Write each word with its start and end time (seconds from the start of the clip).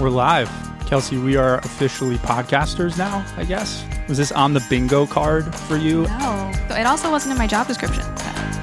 We're 0.00 0.10
live. 0.10 0.50
Kelsey, 0.86 1.18
we 1.18 1.36
are 1.36 1.58
officially 1.58 2.16
podcasters 2.16 2.98
now, 2.98 3.24
I 3.36 3.44
guess. 3.44 3.86
Was 4.08 4.18
this 4.18 4.32
on 4.32 4.52
the 4.52 4.66
bingo 4.68 5.06
card 5.06 5.54
for 5.54 5.76
you? 5.76 6.02
No. 6.08 6.52
It 6.70 6.84
also 6.84 7.12
wasn't 7.12 7.30
in 7.30 7.38
my 7.38 7.46
job 7.46 7.68
description. 7.68 8.02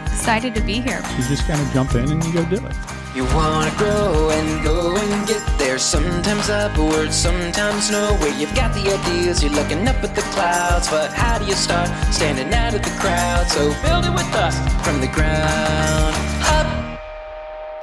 Excited 0.08 0.54
to 0.56 0.62
be 0.62 0.82
here. 0.82 1.02
You 1.18 1.24
just 1.24 1.48
kind 1.48 1.62
of 1.62 1.72
jump 1.72 1.96
in 1.96 2.12
and 2.12 2.22
you 2.26 2.34
go 2.34 2.44
do 2.44 2.58
it. 2.58 2.76
You 3.16 3.24
wanna 3.34 3.72
grow 3.78 4.30
and 4.32 4.62
go 4.62 4.94
and 4.98 5.26
get 5.26 5.42
there. 5.58 5.80
Sometimes 5.80 6.50
upward, 6.50 7.14
sometimes 7.14 7.90
nowhere. 7.90 8.38
You've 8.38 8.54
got 8.54 8.74
the 8.74 8.94
ideas, 8.94 9.42
you're 9.42 9.54
looking 9.54 9.88
up 9.88 10.04
at 10.04 10.14
the 10.14 10.24
clouds. 10.34 10.90
But 10.90 11.14
how 11.14 11.40
do 11.40 11.46
you 11.46 11.56
start 11.56 11.88
standing 12.14 12.54
out 12.54 12.74
of 12.74 12.82
the 12.82 12.92
crowd? 13.00 13.48
So 13.48 13.72
build 13.82 14.04
it 14.04 14.12
with 14.12 14.36
us 14.36 14.58
from 14.86 15.00
the 15.00 15.08
ground 15.08 16.14
up. 16.44 16.91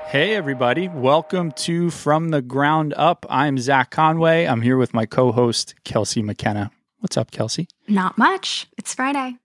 Hey, 0.09 0.35
everybody. 0.35 0.89
Welcome 0.89 1.53
to 1.53 1.91
From 1.91 2.31
the 2.31 2.41
Ground 2.41 2.95
Up. 2.97 3.27
I'm 3.29 3.59
Zach 3.59 3.91
Conway. 3.91 4.47
I'm 4.47 4.63
here 4.63 4.77
with 4.79 4.95
my 4.95 5.05
co 5.07 5.33
host, 5.33 5.75
Kelsey 5.85 6.23
McKenna. 6.23 6.71
What's 7.01 7.17
up, 7.17 7.31
Kelsey? 7.31 7.69
Not 7.89 8.17
much. 8.17 8.67
It's 8.79 8.95
Friday. 8.95 9.37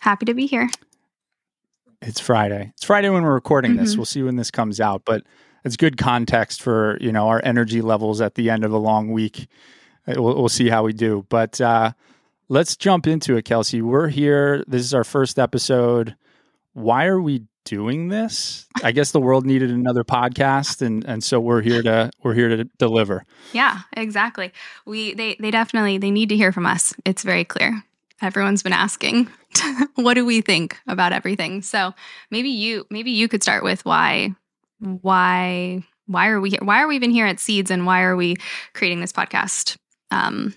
Happy 0.00 0.26
to 0.26 0.34
be 0.34 0.46
here. 0.46 0.68
It's 2.00 2.20
Friday. 2.20 2.70
It's 2.74 2.84
Friday 2.84 3.08
when 3.10 3.22
we're 3.24 3.34
recording 3.34 3.76
this. 3.76 3.94
Mhm. 3.94 3.98
We'll 3.98 4.04
see 4.06 4.22
when 4.22 4.36
this 4.36 4.50
comes 4.50 4.80
out, 4.80 5.02
but 5.04 5.24
it's 5.64 5.76
good 5.76 5.98
context 5.98 6.62
for, 6.62 6.96
you 7.00 7.12
know, 7.12 7.28
our 7.28 7.40
energy 7.44 7.82
levels 7.82 8.20
at 8.20 8.36
the 8.36 8.48
end 8.48 8.64
of 8.64 8.72
a 8.72 8.78
long 8.78 9.10
week. 9.10 9.48
Uh, 10.06 10.14
We'll, 10.22 10.36
we'll 10.36 10.48
see 10.48 10.68
how 10.68 10.84
we 10.84 10.92
do. 10.92 11.26
But 11.28 11.60
uh, 11.60 11.92
let's 12.48 12.76
jump 12.76 13.06
into 13.06 13.36
it, 13.36 13.44
Kelsey. 13.44 13.82
We're 13.82 14.08
here. 14.08 14.64
This 14.66 14.82
is 14.82 14.94
our 14.94 15.04
first 15.04 15.38
episode. 15.38 16.14
Why 16.72 17.06
are 17.06 17.20
we 17.20 17.44
doing 17.64 18.08
this? 18.08 18.66
I 18.82 18.92
guess 18.92 19.12
the 19.12 19.20
world 19.20 19.44
needed 19.44 19.70
another 19.70 20.04
podcast 20.04 20.82
and 20.82 21.04
and 21.04 21.22
so 21.22 21.40
we're 21.40 21.62
here 21.62 21.82
to 21.82 22.10
we're 22.22 22.34
here 22.34 22.48
to 22.48 22.64
deliver. 22.78 23.24
Yeah, 23.52 23.80
exactly. 23.96 24.52
We 24.86 25.14
they 25.14 25.36
they 25.38 25.50
definitely 25.50 25.98
they 25.98 26.10
need 26.10 26.28
to 26.30 26.36
hear 26.36 26.52
from 26.52 26.66
us. 26.66 26.94
It's 27.04 27.22
very 27.22 27.44
clear. 27.44 27.82
Everyone's 28.22 28.62
been 28.62 28.74
asking, 28.74 29.28
what 29.94 30.14
do 30.14 30.26
we 30.26 30.42
think 30.42 30.78
about 30.86 31.12
everything? 31.12 31.62
So 31.62 31.94
maybe 32.30 32.50
you 32.50 32.86
maybe 32.90 33.10
you 33.10 33.28
could 33.28 33.42
start 33.42 33.64
with 33.64 33.84
why 33.84 34.34
why 34.78 35.82
why 36.06 36.28
are 36.28 36.40
we 36.40 36.50
here? 36.50 36.60
Why 36.62 36.82
are 36.82 36.88
we 36.88 36.96
even 36.96 37.10
here 37.10 37.26
at 37.26 37.40
Seeds 37.40 37.70
and 37.70 37.86
why 37.86 38.02
are 38.02 38.16
we 38.16 38.36
creating 38.74 39.00
this 39.00 39.12
podcast? 39.12 39.76
Um, 40.10 40.54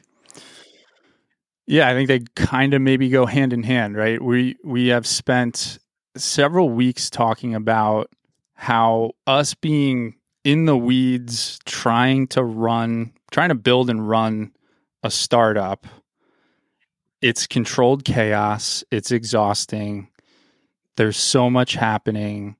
Yeah, 1.68 1.90
I 1.90 1.94
think 1.94 2.08
they 2.08 2.22
kind 2.36 2.74
of 2.74 2.82
maybe 2.82 3.10
go 3.10 3.26
hand 3.26 3.54
in 3.54 3.64
hand, 3.64 3.96
right? 3.96 4.22
We 4.22 4.58
we 4.64 4.88
have 4.88 5.06
spent 5.06 5.78
several 6.16 6.70
weeks 6.70 7.10
talking 7.10 7.56
about 7.56 8.10
how 8.56 9.12
us 9.28 9.54
being 9.54 10.16
in 10.44 10.66
the 10.66 10.78
weeds 10.78 11.60
trying 11.66 12.28
to 12.28 12.44
run, 12.44 13.14
trying 13.32 13.50
to 13.50 13.56
build 13.56 13.90
and 13.90 14.08
run 14.08 14.52
a 15.04 15.12
startup. 15.12 15.88
It's 17.22 17.48
controlled 17.48 18.04
chaos, 18.04 18.84
it's 18.92 19.12
exhausting. 19.12 20.10
There's 20.96 21.18
so 21.18 21.50
much 21.50 21.74
happening. 21.74 22.56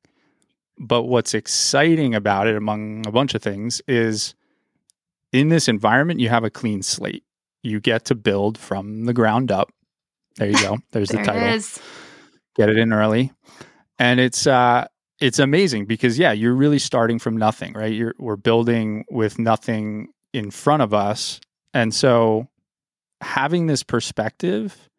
But 0.80 1.04
what's 1.04 1.34
exciting 1.34 2.16
about 2.16 2.48
it 2.48 2.56
among 2.56 3.06
a 3.06 3.12
bunch 3.12 3.36
of 3.36 3.44
things 3.44 3.82
is 3.88 4.34
in 5.32 5.50
this 5.50 5.68
environment 5.68 6.20
you 6.20 6.30
have 6.30 6.44
a 6.44 6.50
clean 6.50 6.82
slate 6.82 7.24
you 7.62 7.80
get 7.80 8.06
to 8.06 8.16
build 8.16 8.58
from 8.58 9.06
the 9.06 9.14
ground 9.14 9.52
up. 9.52 9.72
There 10.36 10.50
you 10.50 10.60
go. 10.60 10.80
There's 10.92 11.10
there 11.10 11.22
the 11.22 11.26
title. 11.26 11.42
Get 12.56 12.70
it 12.70 12.78
in 12.78 12.94
early. 12.94 13.32
And 14.00 14.20
it's 14.20 14.48
uh 14.48 14.88
it's 15.20 15.40
amazing 15.40 15.86
because 15.86 16.20
yeah, 16.20 16.32
you're 16.32 16.54
really 16.54 16.80
starting 16.80 17.20
from 17.20 17.38
nothing, 17.38 17.74
right? 17.74 17.94
You're 17.94 18.16
we're 18.20 18.36
building 18.36 19.06
with 19.10 19.40
nothing 19.40 20.10
in 20.34 20.52
front 20.52 20.82
of 20.82 20.94
us. 20.94 21.40
And 21.74 21.94
so 21.94 22.48
having 23.22 23.68
this 23.68 23.84
perspective 23.84 24.90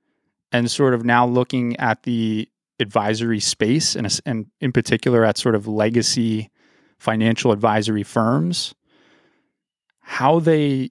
and 0.53 0.71
sort 0.71 0.95
of 0.95 1.05
now 1.05 1.27
looking 1.27 1.77
at 1.77 2.05
the 2.05 2.49
advisory 2.81 3.41
space 3.41 3.95
and, 3.95 4.21
and 4.25 4.47
in 4.61 4.73
particular 4.73 5.25
at 5.25 5.39
sort 5.39 5.55
of 5.55 5.69
legacy 5.69 6.51
financial 6.99 7.53
advisory 7.53 8.03
firms 8.03 8.75
how 10.07 10.39
they 10.39 10.91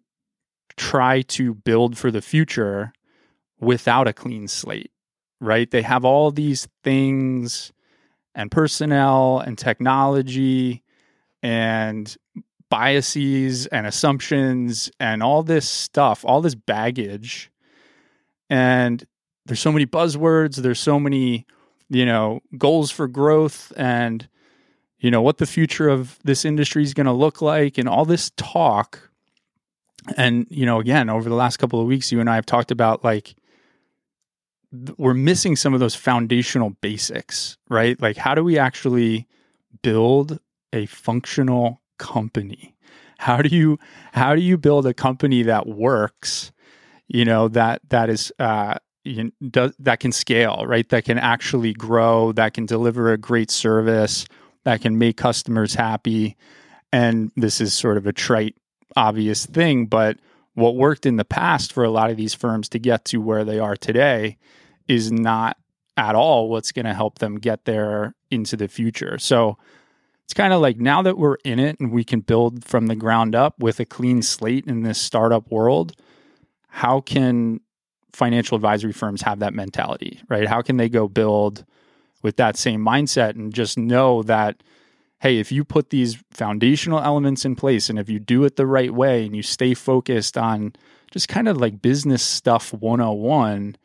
try 0.76 1.22
to 1.22 1.54
build 1.54 1.98
for 1.98 2.10
the 2.10 2.22
future 2.22 2.92
without 3.60 4.08
a 4.08 4.14
clean 4.14 4.48
slate, 4.48 4.92
right? 5.44 5.70
They 5.70 5.82
have 5.82 6.06
all 6.06 6.32
these 6.32 6.68
things 6.84 7.72
and 8.36 8.50
personnel 8.50 9.40
and 9.40 9.58
technology 9.58 10.84
and 11.42 12.16
biases 12.70 13.68
and 13.68 13.86
assumptions 13.86 14.90
and 15.00 15.22
all 15.22 15.44
this 15.44 15.70
stuff, 15.70 16.26
all 16.26 16.42
this 16.42 16.56
baggage. 16.56 17.52
And 18.50 19.06
there's 19.46 19.60
so 19.60 19.72
many 19.72 19.86
buzzwords, 19.86 20.56
there's 20.56 20.80
so 20.80 21.00
many, 21.00 21.46
you 21.90 22.06
know, 22.06 22.40
goals 22.58 22.90
for 22.90 23.08
growth 23.08 23.72
and 23.76 24.28
you 25.04 25.12
know 25.12 25.22
what 25.22 25.38
the 25.38 25.46
future 25.46 25.90
of 25.90 26.18
this 26.24 26.46
industry 26.46 26.82
is 26.82 26.94
going 26.94 27.06
to 27.06 27.12
look 27.12 27.42
like 27.42 27.78
and 27.78 27.90
all 27.90 28.06
this 28.06 28.32
talk 28.38 29.12
and 30.16 30.48
you 30.50 30.66
know 30.66 30.80
again 30.80 31.10
over 31.10 31.28
the 31.28 31.36
last 31.36 31.58
couple 31.58 31.80
of 31.80 31.86
weeks 31.86 32.12
you 32.12 32.22
and 32.22 32.30
i 32.30 32.36
have 32.36 32.46
talked 32.46 32.72
about 32.72 33.04
like 33.04 33.36
we're 34.98 35.14
missing 35.14 35.56
some 35.56 35.74
of 35.74 35.80
those 35.80 35.96
foundational 35.96 36.72
basics 36.82 37.58
right? 37.70 38.02
Like 38.02 38.18
how 38.18 38.36
do 38.36 38.44
we 38.44 38.58
actually 38.58 39.28
build 39.82 40.40
a 40.72 40.86
functional 40.88 41.82
company? 41.98 42.76
How 43.18 43.42
do 43.42 43.56
you 43.56 43.78
how 44.12 44.36
do 44.36 44.42
you 44.42 44.58
build 44.58 44.86
a 44.86 44.94
company 44.94 45.44
that 45.44 45.68
works 45.68 46.52
you 47.08 47.26
know 47.26 47.48
that 47.50 47.82
that 47.90 48.10
is 48.10 48.32
uh 48.40 48.76
you 49.04 49.32
does, 49.50 49.74
that 49.80 50.00
can 50.00 50.12
scale 50.12 50.66
right? 50.66 50.88
That 50.90 51.06
can 51.06 51.18
actually 51.18 51.74
grow 51.74 52.32
that 52.34 52.54
can 52.54 52.66
deliver 52.66 53.12
a 53.12 53.18
great 53.18 53.52
service 53.52 54.26
that 54.64 54.82
can 54.82 54.98
make 54.98 55.18
customers 55.18 55.76
happy. 55.76 56.36
And 56.92 57.32
this 57.36 57.60
is 57.62 57.74
sort 57.74 57.98
of 57.98 58.08
a 58.08 58.14
trite 58.14 58.56
obvious 58.96 59.46
thing, 59.46 59.88
but 59.88 60.18
what 60.54 60.76
worked 60.76 61.06
in 61.06 61.18
the 61.18 61.26
past 61.26 61.74
for 61.74 61.84
a 61.84 61.90
lot 61.90 62.12
of 62.12 62.18
these 62.18 62.34
firms 62.34 62.70
to 62.70 62.80
get 62.80 63.06
to 63.06 63.18
where 63.18 63.44
they 63.44 63.60
are 63.60 63.76
today 63.76 64.38
is 64.88 65.12
not 65.12 65.58
at 65.96 66.16
all 66.16 66.50
what's 66.50 66.72
going 66.72 66.86
to 66.86 66.94
help 66.94 67.20
them 67.20 67.36
get 67.40 67.66
there 67.66 68.16
into 68.32 68.58
the 68.58 68.68
future. 68.68 69.18
So 69.20 69.58
it's 70.26 70.34
kind 70.34 70.54
of 70.54 70.62
like 70.62 70.78
now 70.78 71.02
that 71.02 71.18
we're 71.18 71.38
in 71.44 71.60
it 71.60 71.80
and 71.80 71.92
we 71.92 72.04
can 72.04 72.22
build 72.22 72.66
from 72.66 72.88
the 72.88 72.96
ground 72.96 73.36
up 73.36 73.60
with 73.60 73.80
a 73.80 73.86
clean 73.86 74.22
slate 74.22 74.66
in 74.66 74.84
this 74.84 75.00
startup 75.00 75.52
world, 75.52 75.94
how 76.68 77.02
can 77.02 77.60
financial 78.14 78.56
advisory 78.56 78.94
firms 78.94 79.22
have 79.22 79.40
that 79.40 79.54
mentality, 79.54 80.22
right? 80.30 80.48
How 80.48 80.62
can 80.62 80.78
they 80.78 80.90
go 80.90 81.08
build 81.08 81.66
with 82.22 82.38
that 82.38 82.58
same 82.58 82.84
mindset 82.84 83.32
and 83.32 83.54
just 83.54 83.78
know 83.78 84.24
that 84.24 84.64
hey, 85.20 85.40
if 85.40 85.54
you 85.54 85.64
put 85.64 85.90
these 85.90 86.22
foundational 86.32 87.00
elements 87.00 87.46
in 87.46 87.56
place 87.56 87.90
and 87.90 87.98
if 87.98 88.10
you 88.10 88.20
do 88.20 88.44
it 88.44 88.58
the 88.58 88.68
right 88.68 88.94
way 88.94 89.26
and 89.26 89.34
you 89.34 89.42
stay 89.42 89.74
focused 89.74 90.38
on 90.38 90.74
just 91.12 91.30
kind 91.30 91.48
of 91.48 91.56
like 91.56 91.82
business 91.82 92.22
stuff 92.22 92.74
101, 92.74 93.78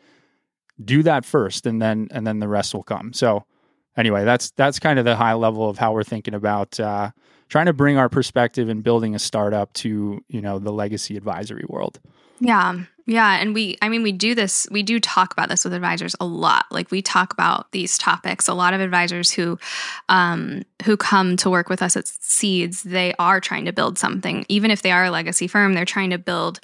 do 0.84 1.02
that 1.02 1.24
first 1.24 1.66
and 1.66 1.80
then 1.82 2.08
and 2.10 2.26
then 2.26 2.38
the 2.38 2.48
rest 2.48 2.74
will 2.74 2.82
come. 2.82 3.12
So 3.12 3.44
anyway, 3.96 4.24
that's 4.24 4.50
that's 4.52 4.78
kind 4.78 4.98
of 4.98 5.04
the 5.04 5.16
high 5.16 5.34
level 5.34 5.68
of 5.68 5.78
how 5.78 5.92
we're 5.92 6.04
thinking 6.04 6.34
about 6.34 6.78
uh, 6.78 7.10
trying 7.48 7.66
to 7.66 7.72
bring 7.72 7.96
our 7.96 8.08
perspective 8.08 8.68
and 8.68 8.82
building 8.82 9.14
a 9.14 9.18
startup 9.18 9.72
to, 9.74 10.22
you 10.28 10.40
know, 10.40 10.58
the 10.58 10.72
legacy 10.72 11.16
advisory 11.16 11.64
world. 11.68 11.98
Yeah. 12.40 12.80
Yeah. 13.06 13.40
And 13.40 13.54
we, 13.54 13.78
I 13.80 13.88
mean, 13.88 14.02
we 14.02 14.12
do 14.12 14.34
this, 14.34 14.68
we 14.70 14.82
do 14.82 15.00
talk 15.00 15.32
about 15.32 15.48
this 15.48 15.64
with 15.64 15.72
advisors 15.72 16.14
a 16.20 16.26
lot. 16.26 16.66
Like 16.70 16.90
we 16.90 17.00
talk 17.00 17.32
about 17.32 17.72
these 17.72 17.96
topics. 17.96 18.48
A 18.48 18.54
lot 18.54 18.74
of 18.74 18.82
advisors 18.82 19.30
who, 19.30 19.58
um, 20.10 20.62
who 20.84 20.96
come 20.96 21.36
to 21.38 21.50
work 21.50 21.70
with 21.70 21.80
us 21.80 21.96
at 21.96 22.06
Seeds, 22.06 22.82
they 22.82 23.14
are 23.18 23.40
trying 23.40 23.64
to 23.64 23.72
build 23.72 23.98
something. 23.98 24.44
Even 24.50 24.70
if 24.70 24.82
they 24.82 24.92
are 24.92 25.06
a 25.06 25.10
legacy 25.10 25.48
firm, 25.48 25.72
they're 25.72 25.86
trying 25.86 26.10
to 26.10 26.18
build 26.18 26.60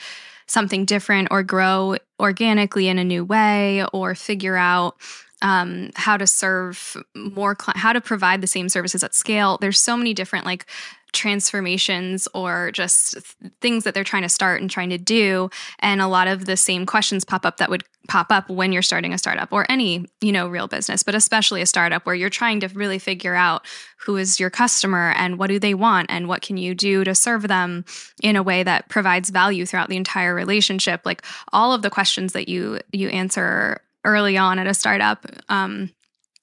something 0.46 0.84
different 0.84 1.28
or 1.30 1.42
grow 1.42 1.96
organically 2.20 2.88
in 2.88 2.98
a 2.98 3.04
new 3.04 3.24
way 3.24 3.84
or 3.92 4.14
figure 4.14 4.56
out 4.56 4.96
um, 5.42 5.90
how 5.94 6.16
to 6.16 6.26
serve 6.26 6.96
more, 7.14 7.54
cli- 7.54 7.74
how 7.76 7.92
to 7.92 8.00
provide 8.00 8.40
the 8.40 8.46
same 8.46 8.68
services 8.68 9.04
at 9.04 9.14
scale. 9.14 9.58
There's 9.60 9.80
so 9.80 9.96
many 9.96 10.14
different 10.14 10.46
like 10.46 10.66
transformations 11.14 12.28
or 12.34 12.70
just 12.72 13.12
th- 13.12 13.52
things 13.60 13.84
that 13.84 13.94
they're 13.94 14.04
trying 14.04 14.22
to 14.22 14.28
start 14.28 14.60
and 14.60 14.70
trying 14.70 14.90
to 14.90 14.98
do. 14.98 15.48
And 15.78 16.00
a 16.00 16.08
lot 16.08 16.28
of 16.28 16.44
the 16.44 16.56
same 16.56 16.84
questions 16.84 17.24
pop 17.24 17.46
up 17.46 17.56
that 17.58 17.70
would 17.70 17.84
pop 18.08 18.26
up 18.30 18.50
when 18.50 18.72
you're 18.72 18.82
starting 18.82 19.14
a 19.14 19.18
startup 19.18 19.50
or 19.50 19.64
any 19.70 20.06
you 20.20 20.30
know 20.30 20.46
real 20.46 20.66
business 20.68 21.02
but 21.02 21.14
especially 21.14 21.62
a 21.62 21.66
startup 21.66 22.04
where 22.04 22.14
you're 22.14 22.28
trying 22.28 22.60
to 22.60 22.68
really 22.68 22.98
figure 22.98 23.34
out 23.34 23.64
who 24.04 24.16
is 24.16 24.38
your 24.38 24.50
customer 24.50 25.14
and 25.16 25.38
what 25.38 25.46
do 25.46 25.58
they 25.58 25.72
want 25.72 26.06
and 26.10 26.28
what 26.28 26.42
can 26.42 26.58
you 26.58 26.74
do 26.74 27.02
to 27.04 27.14
serve 27.14 27.48
them 27.48 27.84
in 28.22 28.36
a 28.36 28.42
way 28.42 28.62
that 28.62 28.88
provides 28.88 29.30
value 29.30 29.64
throughout 29.64 29.88
the 29.88 29.96
entire 29.96 30.34
relationship. 30.34 31.00
Like 31.04 31.24
all 31.52 31.72
of 31.72 31.82
the 31.82 31.90
questions 31.90 32.34
that 32.34 32.48
you 32.48 32.80
you 32.92 33.08
answer 33.08 33.80
early 34.04 34.36
on 34.36 34.58
at 34.58 34.66
a 34.66 34.74
startup 34.74 35.24
um, 35.48 35.90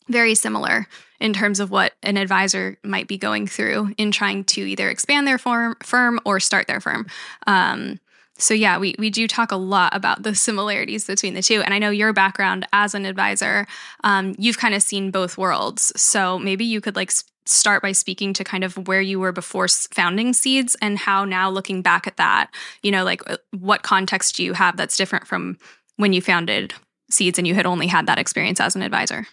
very 0.09 0.33
similar 0.33 0.87
in 1.21 1.33
terms 1.33 1.59
of 1.59 1.71
what 1.71 1.93
an 2.03 2.17
advisor 2.17 2.77
might 2.83 3.07
be 3.07 3.17
going 3.17 3.47
through 3.47 3.93
in 3.97 4.11
trying 4.11 4.43
to 4.43 4.61
either 4.61 4.89
expand 4.89 5.27
their 5.27 5.37
firm, 5.37 5.75
firm 5.83 6.19
or 6.25 6.39
start 6.39 6.67
their 6.67 6.81
firm. 6.81 7.07
Um, 7.47 7.99
so 8.37 8.55
yeah, 8.55 8.79
we 8.79 8.95
we 8.97 9.11
do 9.11 9.27
talk 9.27 9.51
a 9.51 9.55
lot 9.55 9.95
about 9.95 10.23
the 10.23 10.33
similarities 10.33 11.05
between 11.05 11.35
the 11.35 11.43
two. 11.43 11.61
And 11.61 11.73
I 11.73 11.79
know 11.79 11.91
your 11.91 12.11
background 12.11 12.67
as 12.73 12.95
an 12.95 13.05
advisor, 13.05 13.67
um, 14.03 14.33
you've 14.39 14.57
kind 14.57 14.73
of 14.73 14.81
seen 14.81 15.11
both 15.11 15.37
worlds. 15.37 15.93
So 15.95 16.39
maybe 16.39 16.65
you 16.65 16.81
could 16.81 16.95
like 16.95 17.11
start 17.45 17.83
by 17.83 17.91
speaking 17.91 18.33
to 18.33 18.43
kind 18.43 18.63
of 18.63 18.87
where 18.87 19.01
you 19.01 19.19
were 19.19 19.31
before 19.31 19.67
founding 19.67 20.33
Seeds 20.33 20.75
and 20.81 20.97
how 20.97 21.25
now 21.25 21.49
looking 21.49 21.81
back 21.81 22.07
at 22.07 22.17
that, 22.17 22.49
you 22.81 22.91
know, 22.91 23.03
like 23.03 23.21
uh, 23.29 23.37
what 23.51 23.83
context 23.83 24.37
do 24.37 24.43
you 24.43 24.53
have 24.53 24.75
that's 24.77 24.97
different 24.97 25.27
from 25.27 25.57
when 25.97 26.13
you 26.13 26.21
founded 26.21 26.73
Seeds 27.11 27.37
and 27.37 27.47
you 27.47 27.53
had 27.53 27.65
only 27.65 27.87
had 27.87 28.07
that 28.07 28.17
experience 28.17 28.59
as 28.59 28.75
an 28.75 28.81
advisor? 28.81 29.27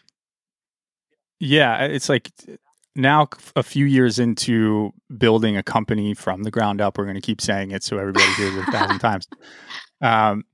Yeah, 1.40 1.84
it's 1.84 2.08
like 2.08 2.30
now 2.96 3.28
a 3.54 3.62
few 3.62 3.84
years 3.84 4.18
into 4.18 4.92
building 5.16 5.56
a 5.56 5.62
company 5.62 6.14
from 6.14 6.42
the 6.42 6.50
ground 6.50 6.80
up. 6.80 6.98
We're 6.98 7.04
going 7.04 7.14
to 7.14 7.20
keep 7.20 7.40
saying 7.40 7.70
it 7.70 7.82
so 7.82 7.98
everybody 7.98 8.26
hears 8.34 8.54
it 8.56 8.68
a 8.68 8.72
thousand 8.72 8.98
times. 9.00 9.28
Um, 10.00 10.44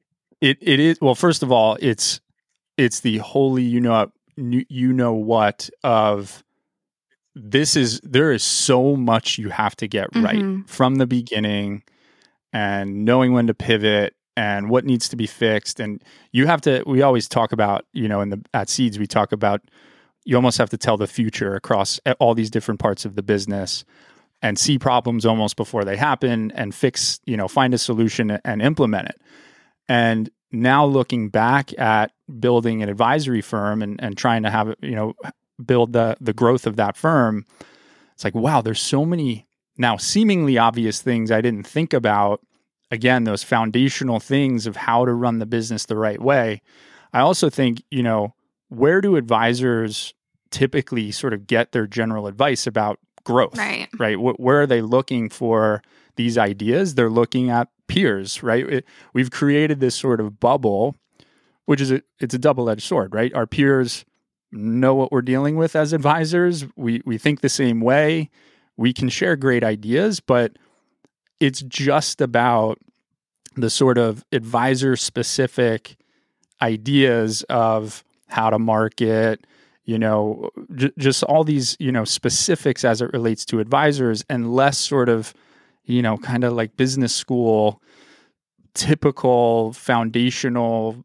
it 0.40 0.58
it 0.60 0.81
is 0.81 0.98
well. 1.00 1.14
First 1.14 1.42
of 1.42 1.50
all, 1.50 1.76
it's 1.81 2.20
it's 2.76 3.00
the 3.00 3.19
holy 3.19 3.62
you 3.62 3.81
know 3.81 4.12
you 4.36 4.92
know 4.92 5.12
what 5.12 5.70
of 5.82 6.42
this 7.34 7.76
is 7.76 8.00
there 8.00 8.32
is 8.32 8.42
so 8.42 8.96
much 8.96 9.38
you 9.38 9.48
have 9.48 9.76
to 9.76 9.88
get 9.88 10.08
right 10.16 10.36
mm-hmm. 10.36 10.62
from 10.62 10.96
the 10.96 11.06
beginning 11.06 11.82
and 12.52 13.04
knowing 13.04 13.32
when 13.32 13.46
to 13.46 13.54
pivot 13.54 14.14
and 14.36 14.70
what 14.70 14.84
needs 14.84 15.08
to 15.08 15.16
be 15.16 15.26
fixed 15.26 15.81
and 15.81 16.02
you 16.32 16.46
have 16.46 16.60
to 16.60 16.82
we 16.86 17.02
always 17.02 17.28
talk 17.28 17.52
about 17.52 17.84
you 17.92 18.08
know 18.08 18.20
in 18.20 18.31
the 18.31 18.40
at 18.54 18.69
seeds 18.69 18.98
we 18.98 19.06
talk 19.06 19.32
about 19.32 19.60
you 20.24 20.36
almost 20.36 20.58
have 20.58 20.70
to 20.70 20.78
tell 20.78 20.96
the 20.96 21.06
future 21.06 21.54
across 21.54 22.00
all 22.18 22.34
these 22.34 22.50
different 22.50 22.80
parts 22.80 23.04
of 23.04 23.14
the 23.14 23.22
business 23.22 23.84
and 24.42 24.58
see 24.58 24.78
problems 24.78 25.24
almost 25.24 25.56
before 25.56 25.84
they 25.84 25.96
happen 25.96 26.50
and 26.52 26.74
fix 26.74 27.20
you 27.24 27.36
know 27.36 27.48
find 27.48 27.74
a 27.74 27.78
solution 27.78 28.30
and 28.44 28.62
implement 28.62 29.08
it. 29.08 29.20
And 29.88 30.30
now 30.52 30.84
looking 30.84 31.28
back 31.28 31.76
at 31.78 32.12
building 32.40 32.82
an 32.82 32.88
advisory 32.88 33.40
firm 33.40 33.82
and, 33.82 34.00
and 34.02 34.16
trying 34.16 34.42
to 34.44 34.50
have 34.50 34.74
you 34.80 34.94
know 34.94 35.14
build 35.64 35.92
the 35.92 36.16
the 36.20 36.32
growth 36.32 36.66
of 36.66 36.76
that 36.76 36.96
firm 36.96 37.46
it's 38.12 38.24
like 38.24 38.34
wow 38.34 38.60
there's 38.60 38.80
so 38.80 39.04
many 39.04 39.46
now 39.78 39.96
seemingly 39.96 40.58
obvious 40.58 41.00
things 41.00 41.30
i 41.30 41.40
didn't 41.40 41.66
think 41.66 41.92
about. 41.92 42.40
Again 42.90 43.24
those 43.24 43.42
foundational 43.42 44.20
things 44.20 44.66
of 44.66 44.76
how 44.76 45.04
to 45.04 45.12
run 45.12 45.40
the 45.40 45.46
business 45.46 45.86
the 45.86 45.96
right 45.96 46.20
way. 46.20 46.62
I 47.12 47.20
also 47.20 47.50
think 47.50 47.82
you 47.90 48.02
know 48.04 48.34
where 48.69 49.00
do 49.00 49.16
advisors 49.16 50.14
typically 50.50 51.11
sort 51.11 51.32
of 51.32 51.46
get 51.46 51.72
their 51.72 51.87
general 51.87 52.26
advice 52.26 52.66
about 52.66 52.99
growth 53.25 53.56
right. 53.56 53.88
right? 53.99 54.16
Where 54.16 54.62
are 54.62 54.66
they 54.66 54.82
looking 54.82 55.28
for 55.28 55.82
these 56.16 56.38
ideas? 56.38 56.94
They're 56.94 57.11
looking 57.11 57.50
at 57.50 57.69
peers 57.88 58.43
right? 58.43 58.69
It, 58.69 58.84
we've 59.12 59.31
created 59.31 59.81
this 59.81 59.94
sort 59.94 60.20
of 60.20 60.38
bubble 60.40 60.96
which 61.66 61.81
is 61.81 61.90
a, 61.90 62.02
it's 62.20 62.34
a 62.34 62.38
double-edged 62.38 62.82
sword 62.82 63.14
right? 63.14 63.32
Our 63.34 63.46
peers 63.46 64.05
know 64.55 64.94
what 64.94 65.10
we're 65.12 65.22
dealing 65.22 65.56
with 65.56 65.75
as 65.76 65.93
advisors. 65.93 66.64
We 66.76 67.02
we 67.05 67.19
think 67.19 67.40
the 67.40 67.49
same 67.49 67.81
way. 67.81 68.31
We 68.76 68.93
can 68.93 69.08
share 69.08 69.37
great 69.37 69.62
ideas, 69.62 70.20
but 70.20 70.52
it's 71.40 71.62
just 71.62 72.20
about 72.20 72.78
the 73.56 73.70
sort 73.70 73.99
of 73.99 74.25
advisor 74.32 74.96
specific 74.96 75.96
ideas 76.62 77.43
of 77.49 78.05
how 78.28 78.50
to 78.50 78.58
market, 78.58 79.46
you 79.84 79.98
know, 79.98 80.50
j- 80.74 80.92
just 80.98 81.22
all 81.24 81.44
these, 81.44 81.76
you 81.78 81.92
know, 81.92 82.04
specifics 82.04 82.84
as 82.84 83.02
it 83.02 83.12
relates 83.12 83.44
to 83.46 83.60
advisors 83.60 84.24
and 84.28 84.54
less 84.54 84.78
sort 84.78 85.08
of, 85.08 85.34
you 85.84 86.02
know, 86.02 86.16
kind 86.16 86.44
of 86.44 86.52
like 86.52 86.76
business 86.76 87.14
school 87.14 87.82
typical 88.74 89.72
foundational 89.72 91.04